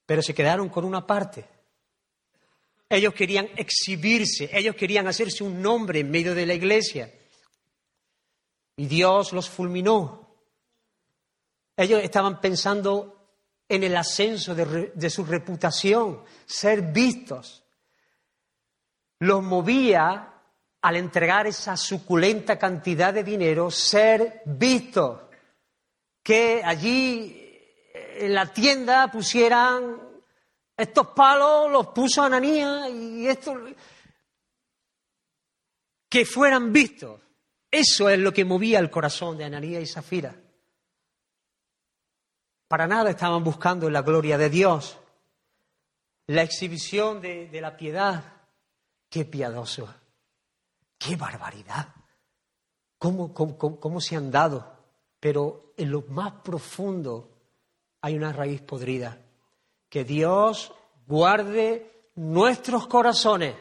[0.06, 1.53] Pero se quedaron con una parte.
[2.88, 7.12] Ellos querían exhibirse, ellos querían hacerse un nombre en medio de la iglesia.
[8.76, 10.36] Y Dios los fulminó.
[11.76, 13.36] Ellos estaban pensando
[13.68, 17.64] en el ascenso de, de su reputación, ser vistos.
[19.20, 20.34] Los movía
[20.82, 25.22] al entregar esa suculenta cantidad de dinero, ser vistos.
[26.22, 27.44] Que allí
[27.94, 30.03] en la tienda pusieran
[30.76, 33.56] estos palos los puso Ananías y esto
[36.08, 37.20] que fueran vistos.
[37.70, 40.34] Eso es lo que movía el corazón de Ananías y Zafira.
[42.68, 44.98] Para nada estaban buscando la gloria de Dios,
[46.26, 48.32] la exhibición de, la piedad.
[49.08, 49.92] Qué piadoso,
[50.98, 51.94] qué barbaridad.
[52.98, 54.76] ¿Cómo, cómo se han dado?
[55.20, 57.30] Pero en lo más profundo
[58.00, 59.23] hay una raíz podrida
[59.94, 60.72] que Dios
[61.06, 63.54] guarde nuestros corazones,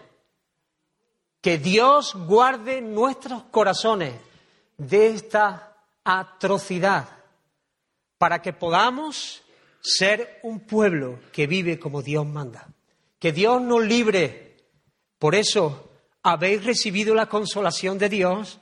[1.40, 4.16] que Dios guarde nuestros corazones
[4.76, 7.08] de esta atrocidad,
[8.18, 9.44] para que podamos
[9.80, 12.68] ser un pueblo que vive como Dios manda.
[13.20, 14.58] Que Dios nos libre.
[15.20, 15.92] Por eso,
[16.24, 18.60] habéis recibido la consolación de Dios.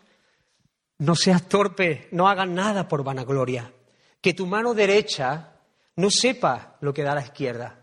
[0.97, 3.73] No seas torpe, no hagas nada por vanagloria.
[4.19, 5.50] Que tu mano derecha
[6.01, 7.79] no sepa lo que da la izquierda.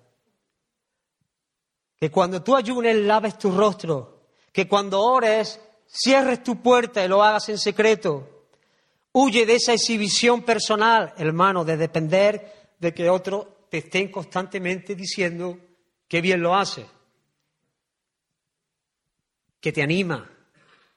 [1.98, 7.22] Que cuando tú ayunes laves tu rostro, que cuando ores cierres tu puerta y lo
[7.22, 8.46] hagas en secreto.
[9.12, 15.58] Huye de esa exhibición personal, hermano, de depender de que otros te estén constantemente diciendo
[16.06, 16.86] que bien lo hace.
[19.60, 20.30] Que te anima,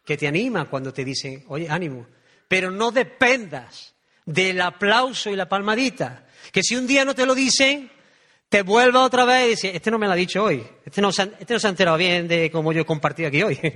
[0.06, 2.06] que te anima cuando te dicen, oye, ánimo.
[2.48, 3.96] Pero no dependas
[4.26, 6.28] del aplauso y la palmadita.
[6.52, 7.92] Que si un día no te lo dicen,
[8.50, 11.12] te vuelva otra vez y dice, este no me lo ha dicho hoy, este no,
[11.12, 13.60] se, este no se ha enterado bien de cómo yo he compartido aquí hoy.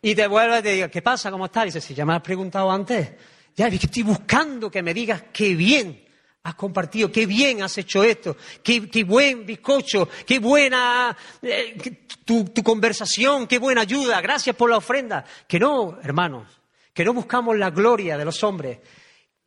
[0.00, 1.28] Y te vuelve y te diga, ¿qué pasa?
[1.28, 1.64] ¿Cómo estás?
[1.64, 3.10] Y dice, si ya me has preguntado antes,
[3.56, 6.04] ya es que estoy buscando que me digas qué bien
[6.44, 13.48] has compartido, qué bien has hecho esto, qué, buen bizcocho, qué buena eh, tu conversación,
[13.48, 15.24] qué buena ayuda, gracias por la ofrenda.
[15.48, 16.46] Que no, hermanos,
[16.94, 18.78] que no buscamos la gloria de los hombres,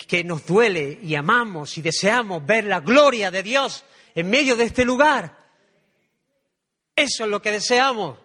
[0.08, 3.84] que nos duele y amamos y deseamos ver la gloria de Dios
[4.16, 5.38] en medio de este lugar.
[6.96, 8.20] Eso es lo que deseamos.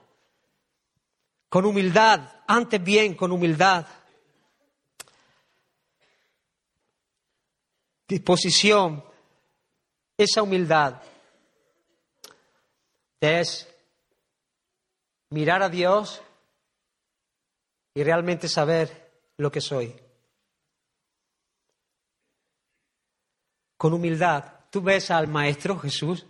[1.48, 3.86] Con humildad, antes bien con humildad.
[8.08, 9.04] Disposición,
[10.16, 11.02] esa humildad
[13.20, 13.68] es
[15.30, 16.22] mirar a Dios
[17.94, 20.05] y realmente saber lo que soy.
[23.76, 24.44] Con humildad.
[24.70, 26.26] Tú ves al Maestro Jesús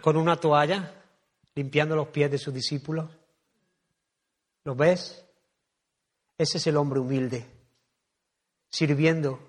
[0.00, 0.94] con una toalla
[1.54, 3.10] limpiando los pies de sus discípulos.
[4.64, 5.24] ¿Lo ves?
[6.36, 7.46] Ese es el hombre humilde,
[8.70, 9.40] sirviendo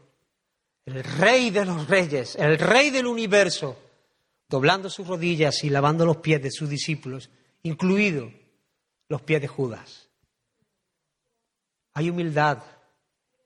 [0.86, 3.78] el rey de los reyes, el rey del universo,
[4.48, 7.30] doblando sus rodillas y lavando los pies de sus discípulos,
[7.62, 8.34] incluidos
[9.08, 10.10] los pies de Judas.
[11.94, 12.64] Hay humildad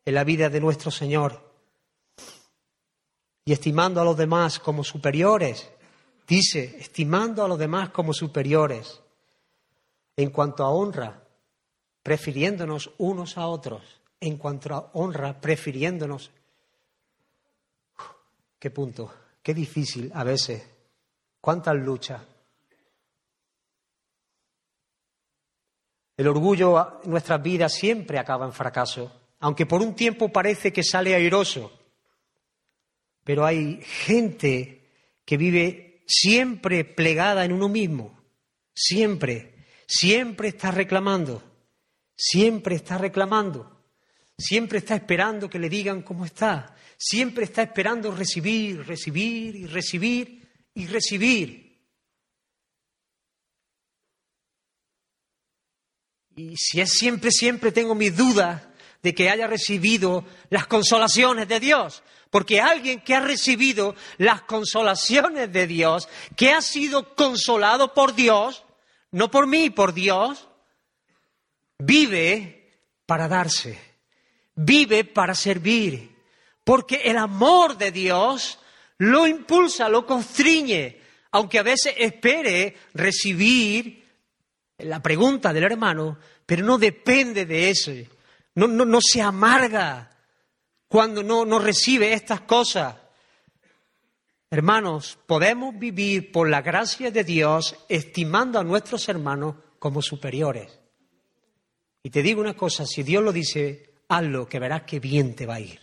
[0.06, 1.53] en la vida de nuestro Señor
[3.46, 5.70] y estimando a los demás como superiores.
[6.28, 9.02] Dice, estimando a los demás como superiores.
[10.16, 11.24] En cuanto a honra,
[12.02, 14.02] prefiriéndonos unos a otros.
[14.20, 16.32] En cuanto a honra, prefiriéndonos.
[18.60, 20.66] qué punto, qué difícil a veces.
[21.42, 22.22] Cuántas luchas.
[26.16, 30.84] El orgullo en nuestras vidas siempre acaba en fracaso, aunque por un tiempo parece que
[30.84, 31.83] sale airoso.
[33.24, 34.90] Pero hay gente
[35.26, 38.22] que vive siempre plegada en uno mismo,
[38.76, 41.42] siempre, siempre está reclamando,
[42.16, 43.84] siempre está reclamando,
[44.38, 50.50] siempre está esperando que le digan cómo está, siempre está esperando recibir, recibir y recibir
[50.74, 51.64] y recibir.
[56.36, 58.64] Y si es siempre, siempre tengo mis dudas
[59.04, 62.02] de que haya recibido las consolaciones de Dios.
[62.34, 68.64] Porque alguien que ha recibido las consolaciones de Dios, que ha sido consolado por Dios,
[69.12, 70.48] no por mí, por Dios,
[71.78, 72.72] vive
[73.06, 73.80] para darse,
[74.56, 76.10] vive para servir.
[76.64, 78.58] Porque el amor de Dios
[78.98, 84.10] lo impulsa, lo constriñe, aunque a veces espere recibir
[84.80, 86.18] la pregunta del hermano,
[86.48, 87.92] pero no depende de eso.
[88.56, 90.13] No, no, se amarga
[90.94, 92.96] cuando no, no recibe estas cosas.
[94.52, 100.80] Hermanos, podemos vivir por la gracia de Dios estimando a nuestros hermanos como superiores.
[102.04, 105.48] Y te digo una cosa, si Dios lo dice, hazlo, que verás qué bien te
[105.48, 105.80] va a ir.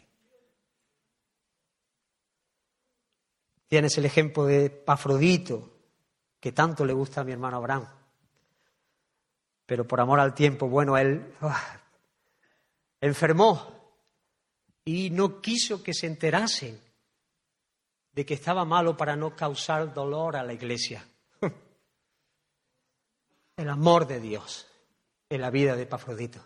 [3.67, 5.75] Tienes el ejemplo de Pafrodito,
[6.39, 7.89] que tanto le gusta a mi hermano Abraham
[9.67, 11.81] pero por amor al tiempo, bueno, él ah,
[13.01, 13.80] enfermó
[14.91, 16.81] y no quiso que se enterasen
[18.13, 21.07] de que estaba malo para no causar dolor a la iglesia.
[23.57, 24.67] El amor de Dios
[25.29, 26.45] en la vida de Pafrodito.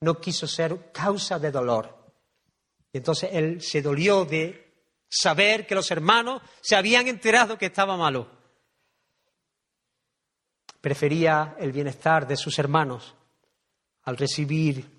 [0.00, 2.12] No quiso ser causa de dolor.
[2.92, 7.96] Y entonces él se dolió de saber que los hermanos se habían enterado que estaba
[7.96, 8.28] malo
[10.82, 13.14] prefería el bienestar de sus hermanos
[14.04, 14.97] al recibir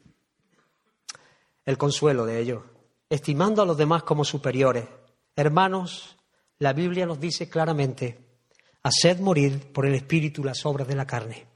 [1.70, 2.63] el consuelo de ellos,
[3.09, 4.86] estimando a los demás como superiores.
[5.36, 6.17] Hermanos,
[6.57, 8.17] la Biblia nos dice claramente,
[8.84, 11.47] haced morir por el espíritu las obras de la carne.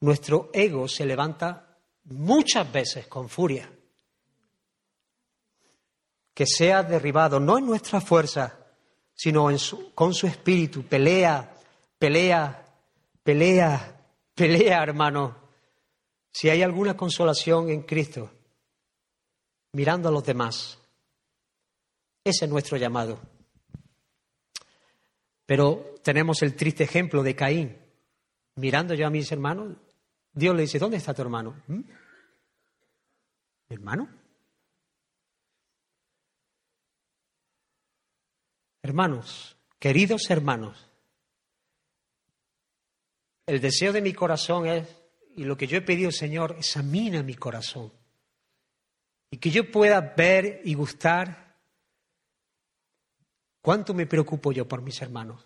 [0.00, 3.70] Nuestro ego se levanta muchas veces con furia.
[6.34, 8.58] Que sea derribado no en nuestra fuerza,
[9.14, 9.48] sino
[9.94, 10.82] con su espíritu.
[10.82, 11.54] Pelea,
[11.98, 12.66] pelea
[13.26, 14.06] Pelea,
[14.36, 15.34] pelea, hermano.
[16.30, 18.30] Si hay alguna consolación en Cristo,
[19.76, 20.78] mirando a los demás.
[22.24, 23.20] Ese es nuestro llamado.
[25.44, 27.76] Pero tenemos el triste ejemplo de Caín.
[28.54, 29.76] Mirando yo a mis hermanos,
[30.32, 31.62] Dios le dice, ¿dónde está tu hermano?
[31.66, 31.80] ¿Mm?
[33.68, 34.08] hermano?
[38.82, 40.88] Hermanos, queridos hermanos,
[43.44, 44.88] el deseo de mi corazón es,
[45.36, 47.92] y lo que yo he pedido, Señor, examina mi corazón.
[49.30, 51.56] Y que yo pueda ver y gustar
[53.60, 55.44] cuánto me preocupo yo por mis hermanos.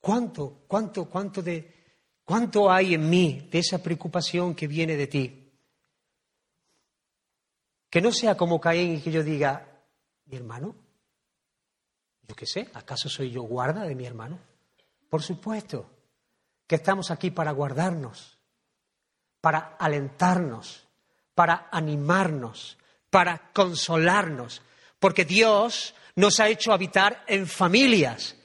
[0.00, 1.72] ¿Cuánto, cuánto, cuánto de,
[2.24, 5.52] cuánto hay en mí de esa preocupación que viene de ti?
[7.88, 9.84] Que no sea como Caín y que yo diga,
[10.24, 10.74] mi hermano,
[12.26, 14.40] yo qué sé, ¿acaso soy yo guarda de mi hermano?
[15.10, 15.90] Por supuesto
[16.66, 18.38] que estamos aquí para guardarnos,
[19.42, 20.88] para alentarnos,
[21.34, 22.78] para animarnos,
[23.10, 24.62] para consolarnos,
[24.98, 28.36] porque Dios nos ha hecho habitar en familias.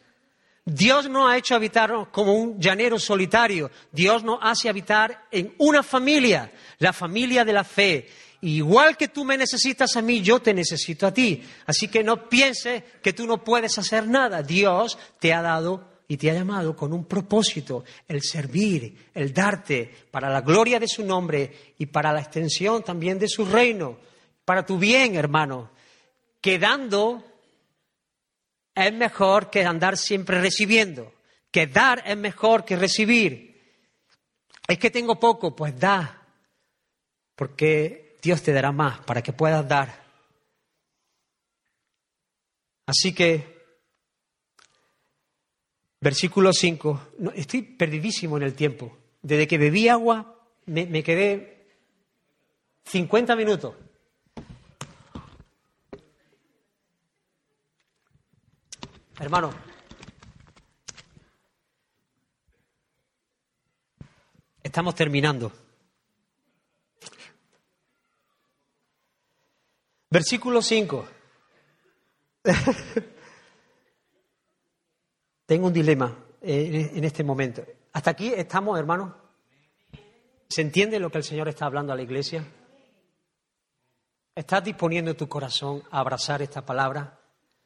[0.65, 5.81] Dios no ha hecho habitar como un llanero solitario, Dios nos hace habitar en una
[5.81, 8.09] familia, la familia de la fe.
[8.41, 11.43] Igual que tú me necesitas a mí, yo te necesito a ti.
[11.65, 14.43] Así que no pienses que tú no puedes hacer nada.
[14.43, 19.93] Dios te ha dado y te ha llamado con un propósito, el servir, el darte
[20.09, 23.97] para la gloria de su nombre y para la extensión también de su reino,
[24.45, 25.71] para tu bien, hermano.
[26.39, 27.25] Que dando
[28.73, 31.13] es mejor que andar siempre recibiendo,
[31.51, 33.47] que dar es mejor que recibir.
[34.65, 36.25] Es que tengo poco, pues da,
[37.35, 40.05] porque Dios te dará más para que puedas dar.
[42.85, 43.56] Así que
[45.99, 47.13] Versículo 5.
[47.35, 48.97] estoy perdidísimo en el tiempo.
[49.21, 50.35] Desde que bebí agua
[50.65, 51.67] me, me quedé
[52.85, 53.75] 50 minutos.
[59.19, 59.51] Hermano,
[64.61, 65.51] estamos terminando.
[70.11, 71.07] Versículo 5.
[75.47, 77.65] Tengo un dilema eh, en este momento.
[77.93, 79.13] ¿Hasta aquí estamos, hermanos?
[80.49, 82.45] ¿Se entiende lo que el Señor está hablando a la iglesia?
[84.35, 87.17] ¿Estás disponiendo tu corazón a abrazar esta palabra,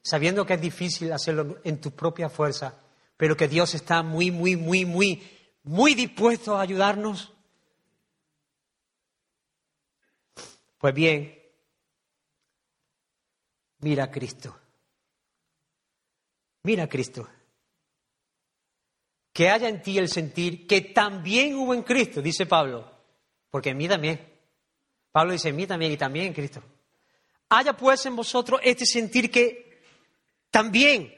[0.03, 2.75] sabiendo que es difícil hacerlo en tu propia fuerza,
[3.17, 5.23] pero que Dios está muy, muy, muy, muy,
[5.63, 7.33] muy dispuesto a ayudarnos?
[10.77, 11.35] Pues bien,
[13.79, 14.55] mira a Cristo.
[16.61, 17.27] Mira a Cristo.
[19.33, 22.89] Que haya en ti el sentir que también hubo en Cristo, dice Pablo,
[23.49, 24.19] porque en mí también.
[25.11, 26.61] Pablo dice en mí también y también en Cristo.
[27.49, 29.83] Haya pues en vosotros este sentir que
[30.49, 31.13] también,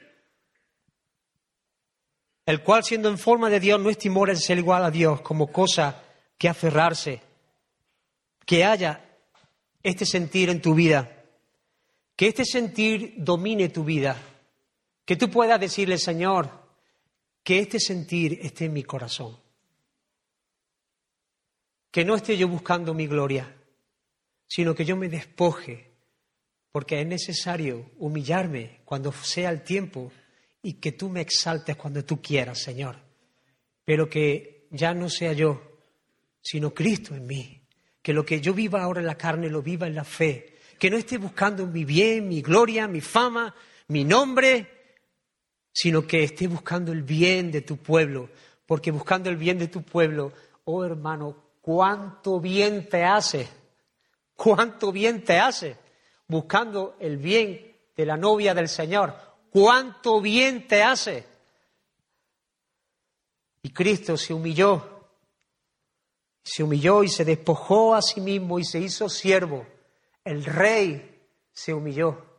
[2.46, 5.50] el cual siendo en forma de Dios no estimó el ser igual a Dios como
[5.50, 6.02] cosa
[6.38, 7.22] que aferrarse,
[8.44, 9.04] que haya
[9.82, 11.24] este sentir en tu vida,
[12.16, 14.16] que este sentir domine tu vida,
[15.04, 16.63] que tú puedas decirle, Señor,
[17.44, 19.38] que este sentir esté en mi corazón,
[21.92, 23.54] que no esté yo buscando mi gloria,
[24.48, 25.92] sino que yo me despoje,
[26.72, 30.10] porque es necesario humillarme cuando sea el tiempo
[30.62, 32.96] y que tú me exaltes cuando tú quieras, Señor,
[33.84, 35.78] pero que ya no sea yo,
[36.40, 37.60] sino Cristo en mí.
[38.02, 40.90] Que lo que yo viva ahora en la carne lo viva en la fe, que
[40.90, 43.54] no esté buscando mi bien, mi gloria, mi fama,
[43.88, 44.83] mi nombre,
[45.74, 48.30] sino que esté buscando el bien de tu pueblo,
[48.64, 50.32] porque buscando el bien de tu pueblo,
[50.64, 53.46] oh hermano, cuánto bien te hace,
[54.34, 55.76] cuánto bien te hace,
[56.26, 59.14] buscando el bien de la novia del Señor,
[59.50, 61.26] cuánto bien te hace.
[63.60, 64.94] Y Cristo se humilló
[66.44, 69.66] se humilló y se despojó a sí mismo y se hizo siervo.
[70.24, 72.33] El rey se humilló.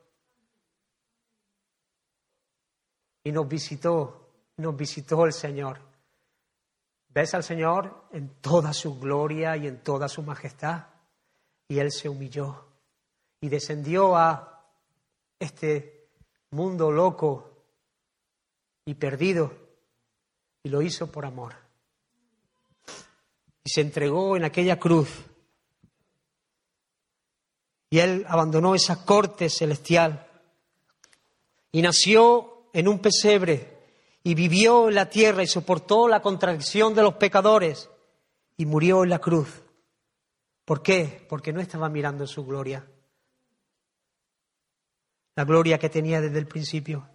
[3.26, 5.82] Y nos visitó, nos visitó el Señor.
[7.10, 10.86] ¿Ves al Señor en toda su gloria y en toda su majestad?
[11.68, 12.64] Y Él se humilló
[13.42, 14.64] y descendió a
[15.38, 16.08] este
[16.52, 17.52] mundo loco
[18.86, 19.52] y perdido
[20.64, 21.66] y lo hizo por amor
[23.66, 25.10] y se entregó en aquella cruz.
[27.90, 30.28] Y él abandonó esa corte celestial
[31.72, 33.78] y nació en un pesebre
[34.22, 37.90] y vivió en la tierra y soportó la contradicción de los pecadores
[38.58, 39.64] y murió en la cruz.
[40.66, 41.26] ¿Por qué?
[41.30, 42.86] Porque no estaba mirando su gloria,
[45.36, 47.08] la gloria que tenía desde el principio.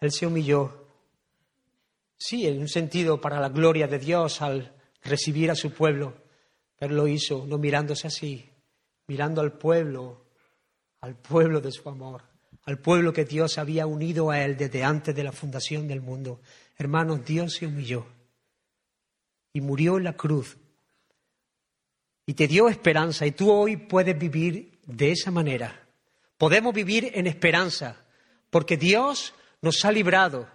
[0.00, 0.84] Él se humilló
[2.16, 6.14] Sí, en un sentido para la gloria de Dios al recibir a su pueblo,
[6.78, 8.48] pero lo hizo no mirándose así,
[9.08, 10.24] mirando al pueblo,
[11.00, 12.22] al pueblo de su amor,
[12.64, 16.40] al pueblo que Dios había unido a él desde antes de la fundación del mundo.
[16.76, 18.06] Hermanos, Dios se humilló
[19.52, 20.56] y murió en la cruz
[22.26, 25.86] y te dio esperanza y tú hoy puedes vivir de esa manera.
[26.38, 27.96] Podemos vivir en esperanza
[28.50, 30.48] porque Dios nos ha librado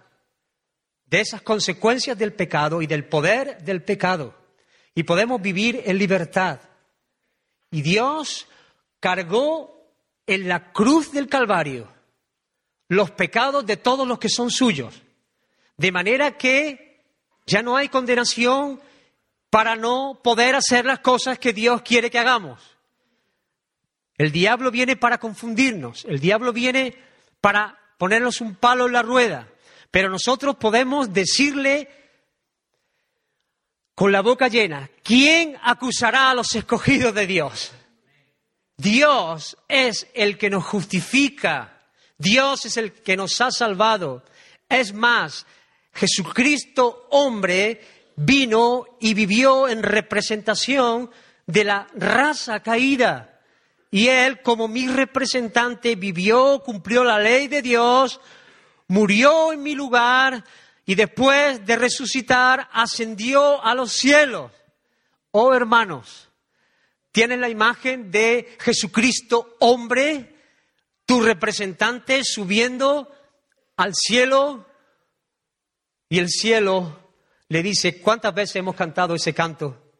[1.06, 4.34] de esas consecuencias del pecado y del poder del pecado.
[4.94, 6.60] Y podemos vivir en libertad.
[7.70, 8.48] Y Dios
[8.98, 9.92] cargó
[10.26, 11.99] en la cruz del Calvario
[12.90, 15.00] los pecados de todos los que son suyos.
[15.76, 17.04] De manera que
[17.46, 18.80] ya no hay condenación
[19.48, 22.60] para no poder hacer las cosas que Dios quiere que hagamos.
[24.18, 26.96] El diablo viene para confundirnos, el diablo viene
[27.40, 29.48] para ponernos un palo en la rueda,
[29.92, 31.88] pero nosotros podemos decirle
[33.94, 37.72] con la boca llena, ¿quién acusará a los escogidos de Dios?
[38.76, 41.79] Dios es el que nos justifica,
[42.20, 44.22] Dios es el que nos ha salvado.
[44.68, 45.46] Es más,
[45.94, 47.80] Jesucristo hombre
[48.14, 51.10] vino y vivió en representación
[51.46, 53.40] de la raza caída.
[53.90, 58.20] Y él, como mi representante, vivió, cumplió la ley de Dios,
[58.88, 60.44] murió en mi lugar
[60.84, 64.52] y después de resucitar ascendió a los cielos.
[65.30, 66.28] Oh hermanos,
[67.12, 70.36] tienes la imagen de Jesucristo hombre,
[71.10, 73.12] tu representante subiendo
[73.76, 74.64] al cielo
[76.08, 77.12] y el cielo
[77.48, 79.92] le dice, ¿cuántas veces hemos cantado ese canto?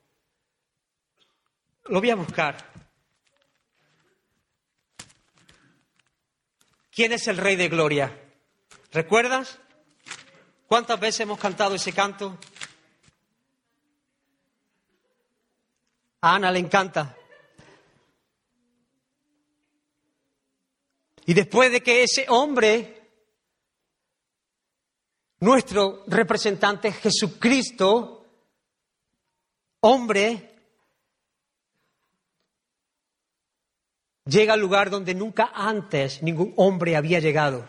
[1.87, 2.65] Lo voy a buscar.
[6.93, 8.17] ¿Quién es el Rey de Gloria?
[8.93, 9.59] ¿Recuerdas?
[10.69, 12.39] ¿Cuántas veces hemos cantado ese canto?
[16.21, 17.17] A Ana le encanta.
[21.31, 23.09] Y después de que ese hombre,
[25.39, 28.26] nuestro representante Jesucristo,
[29.78, 30.57] hombre
[34.24, 37.68] llega al lugar donde nunca antes ningún hombre había llegado.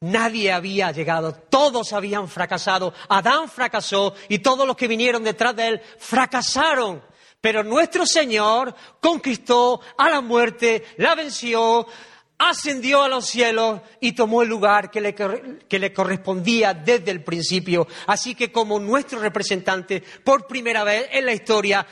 [0.00, 2.92] Nadie había llegado, todos habían fracasado.
[3.08, 7.02] Adán fracasó y todos los que vinieron detrás de él fracasaron.
[7.44, 11.86] Pero nuestro Señor conquistó a la muerte, la venció,
[12.38, 17.86] ascendió a los cielos y tomó el lugar que le, correspondía desde el principio.
[18.06, 21.86] Así que como nuestro representante, por primera vez en la historia,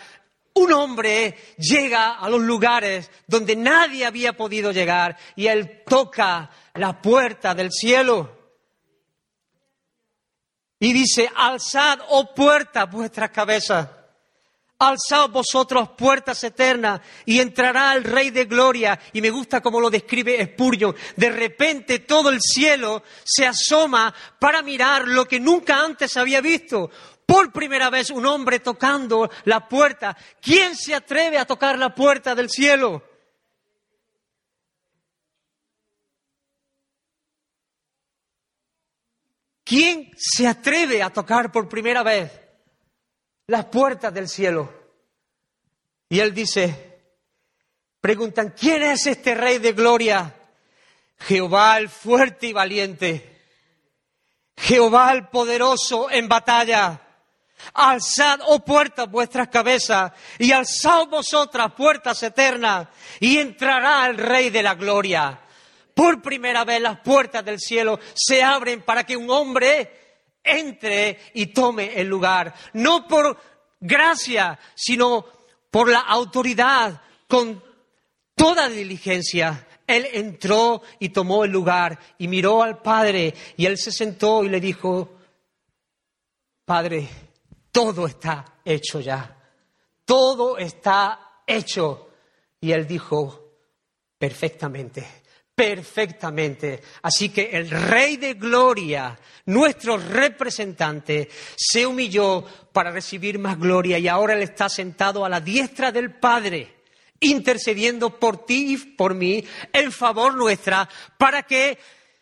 [0.55, 7.03] un hombre llega a los lugares donde nadie había podido llegar y él toca la
[7.03, 8.55] puerta del cielo.
[10.81, 13.87] Y dice, alzad, oh puerta, vuestras cabezas
[14.83, 18.99] Alzad vosotros puertas eternas y entrará el Rey de Gloria.
[19.13, 20.95] Y me gusta cómo lo describe Spurgeon.
[21.15, 26.91] De repente todo el cielo se asoma para mirar lo que nunca antes había visto.
[27.25, 30.17] Por primera vez un hombre tocando la puerta.
[30.41, 33.05] ¿Quién se atreve a tocar la puerta del cielo?
[39.63, 42.42] ¿Quién se atreve a tocar por primera vez
[43.47, 44.73] las puertas del cielo.
[46.09, 47.01] Y él dice,
[48.01, 50.35] preguntan, ¿quién es este rey de gloria?
[51.21, 53.41] Jehová el fuerte y valiente,
[54.57, 57.01] Jehová el poderoso en batalla.
[57.75, 62.89] Alzad, oh puertas, vuestras cabezas, y alzad vosotras puertas eternas,
[63.21, 65.41] y entrará el Rey de la Gloria.
[65.95, 70.02] Por primera vez las puertas del cielo se abren para que un hombre
[70.45, 73.39] entre y tome el lugar, no por
[73.81, 75.25] gracia, sino
[75.71, 77.63] por la autoridad, con
[78.35, 79.67] toda diligencia.
[79.87, 84.49] Él entró y tomó el lugar y miró al Padre y él se sentó y
[84.49, 85.19] le dijo,
[86.65, 87.09] Padre,
[87.71, 89.37] todo está hecho ya,
[90.05, 92.09] todo está hecho.
[92.61, 93.43] Y él dijo,
[94.19, 95.22] perfectamente,
[95.55, 96.83] perfectamente.
[97.03, 104.09] Así que el Rey de Gloria, nuestro representante, se humilló para recibir más gloria y
[104.09, 106.83] ahora Él está sentado a la diestra del Padre,
[107.21, 110.89] intercediendo por ti y por mí en favor nuestra,
[111.19, 111.79] para que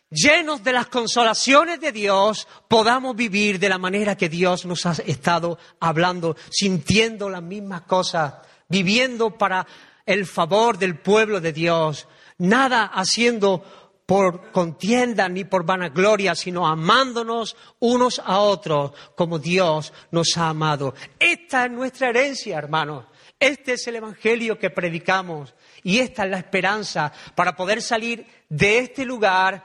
[0.09, 4.91] llenos de las consolaciones de Dios, podamos vivir de la manera que Dios nos ha
[5.05, 8.33] estado hablando, sintiendo las mismas cosas,
[8.67, 9.65] viviendo para
[10.05, 12.07] el favor del pueblo de Dios,
[12.41, 13.63] nada haciendo
[14.05, 20.93] por contienda ni por vanagloria, sino amándonos unos a otros como Dios nos ha amado.
[21.19, 23.05] Esta es nuestra herencia, hermanos.
[23.39, 28.79] Este es el Evangelio que predicamos y esta es la esperanza para poder salir de
[28.79, 29.63] este lugar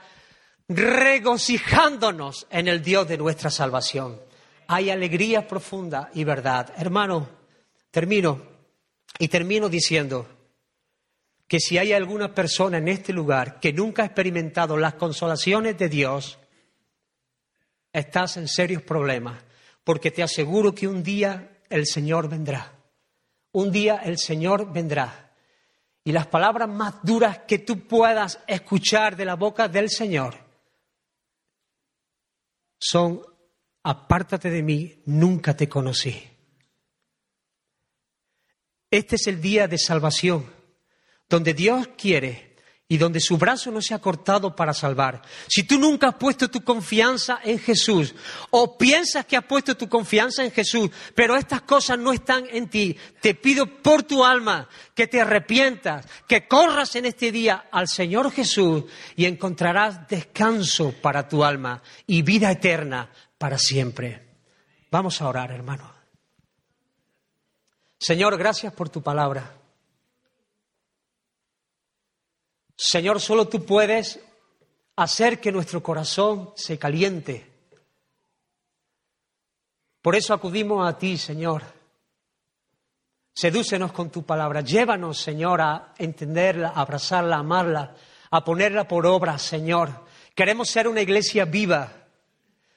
[0.67, 4.21] regocijándonos en el Dios de nuestra salvación.
[4.67, 6.73] Hay alegría profunda y verdad.
[6.77, 7.27] Hermano,
[7.91, 8.41] termino
[9.19, 10.36] y termino diciendo,
[11.47, 15.87] que si hay alguna persona en este lugar que nunca ha experimentado las consolaciones de
[15.87, 16.37] Dios,
[17.93, 19.43] estás en serios problemas,
[19.83, 22.73] porque te aseguro que un día el Señor vendrá.
[23.53, 25.33] Un día el Señor vendrá.
[26.03, 30.35] Y las palabras más duras que tú puedas escuchar de la boca del Señor
[32.79, 33.21] son,
[33.83, 36.21] apártate de mí, nunca te conocí.
[38.91, 40.56] Este es el día de salvación
[41.29, 42.47] donde Dios quiere
[42.89, 45.21] y donde su brazo no se ha cortado para salvar.
[45.49, 48.15] Si tú nunca has puesto tu confianza en Jesús
[48.49, 52.69] o piensas que has puesto tu confianza en Jesús, pero estas cosas no están en
[52.69, 57.89] ti, te pido por tu alma que te arrepientas, que corras en este día al
[57.89, 58.85] Señor Jesús
[59.17, 64.25] y encontrarás descanso para tu alma y vida eterna para siempre.
[64.89, 65.93] Vamos a orar, hermano.
[67.99, 69.56] Señor, gracias por tu palabra.
[72.77, 74.19] Señor, solo tú puedes
[74.95, 77.51] hacer que nuestro corazón se caliente.
[80.01, 81.63] Por eso acudimos a ti, Señor.
[83.33, 84.61] Sedúcenos con tu palabra.
[84.61, 87.95] Llévanos, Señor, a entenderla, a abrazarla, a amarla,
[88.29, 90.05] a ponerla por obra, Señor.
[90.35, 91.91] Queremos ser una iglesia viva.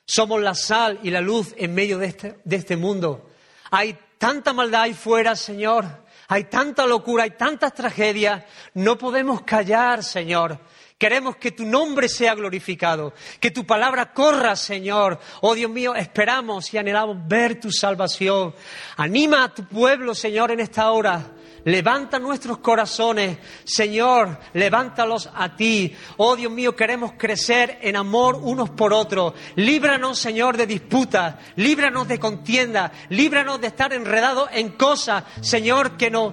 [0.07, 3.31] Somos la sal y la luz en medio de este, de este mundo.
[3.71, 5.87] Hay tanta maldad ahí fuera, Señor.
[6.33, 8.45] Hay tanta locura, hay tantas tragedias.
[8.75, 10.61] No podemos callar, Señor.
[10.97, 15.19] Queremos que tu nombre sea glorificado, que tu palabra corra, Señor.
[15.41, 18.55] Oh Dios mío, esperamos y anhelamos ver tu salvación.
[18.97, 21.33] Anima a tu pueblo, Señor, en esta hora.
[21.65, 25.95] Levanta nuestros corazones, Señor, levántalos a ti.
[26.17, 29.35] Oh Dios mío, queremos crecer en amor unos por otros.
[29.57, 36.11] Líbranos, Señor, de disputas, líbranos de contienda, líbranos de estar enredados en cosas, Señor, que
[36.11, 36.33] nos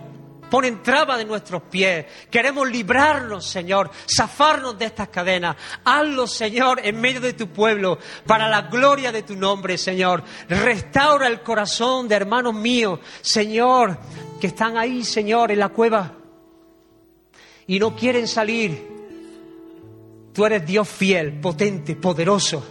[0.49, 2.05] ponen traba de nuestros pies.
[2.32, 5.55] Queremos librarnos, Señor, zafarnos de estas cadenas.
[5.84, 10.23] Hazlo, Señor, en medio de tu pueblo, para la gloria de tu nombre, Señor.
[10.47, 13.99] Restaura el corazón de hermanos míos, Señor
[14.38, 16.13] que están ahí, Señor, en la cueva
[17.67, 18.95] y no quieren salir.
[20.33, 22.63] Tú eres Dios fiel, potente, poderoso,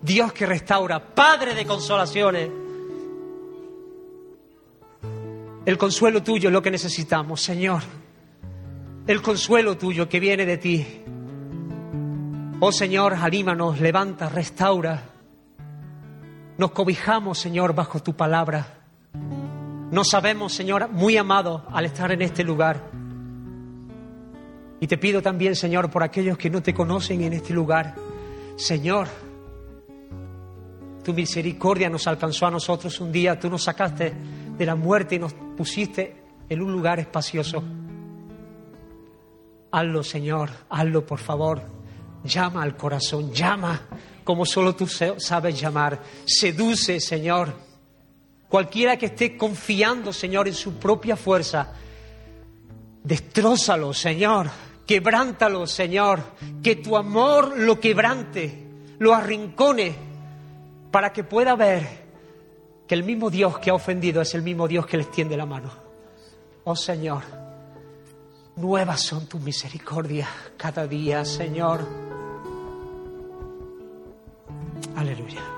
[0.00, 2.50] Dios que restaura, Padre de consolaciones.
[5.64, 7.82] El consuelo tuyo es lo que necesitamos, Señor.
[9.06, 10.86] El consuelo tuyo que viene de ti.
[12.60, 15.10] Oh Señor, anímanos, levanta, restaura.
[16.56, 18.83] Nos cobijamos, Señor, bajo tu palabra.
[19.94, 22.90] No sabemos, Señor, muy amado al estar en este lugar.
[24.80, 27.94] Y te pido también, Señor, por aquellos que no te conocen en este lugar.
[28.56, 29.06] Señor,
[31.04, 33.38] tu misericordia nos alcanzó a nosotros un día.
[33.38, 34.12] Tú nos sacaste
[34.58, 36.16] de la muerte y nos pusiste
[36.48, 37.62] en un lugar espacioso.
[39.70, 41.62] Hazlo, Señor, hazlo, por favor.
[42.24, 43.80] Llama al corazón, llama
[44.24, 46.02] como solo tú sabes llamar.
[46.24, 47.63] Seduce, Señor
[48.54, 51.72] Cualquiera que esté confiando, Señor, en su propia fuerza,
[53.02, 54.48] destrózalo, Señor.
[54.86, 56.20] Quebrántalo, Señor.
[56.62, 58.68] Que tu amor lo quebrante,
[59.00, 59.96] lo arrincone,
[60.92, 62.04] para que pueda ver
[62.86, 65.46] que el mismo Dios que ha ofendido es el mismo Dios que le extiende la
[65.46, 65.72] mano.
[66.62, 67.24] Oh Señor,
[68.54, 71.84] nuevas son tus misericordias cada día, Señor.
[74.94, 75.53] Aleluya.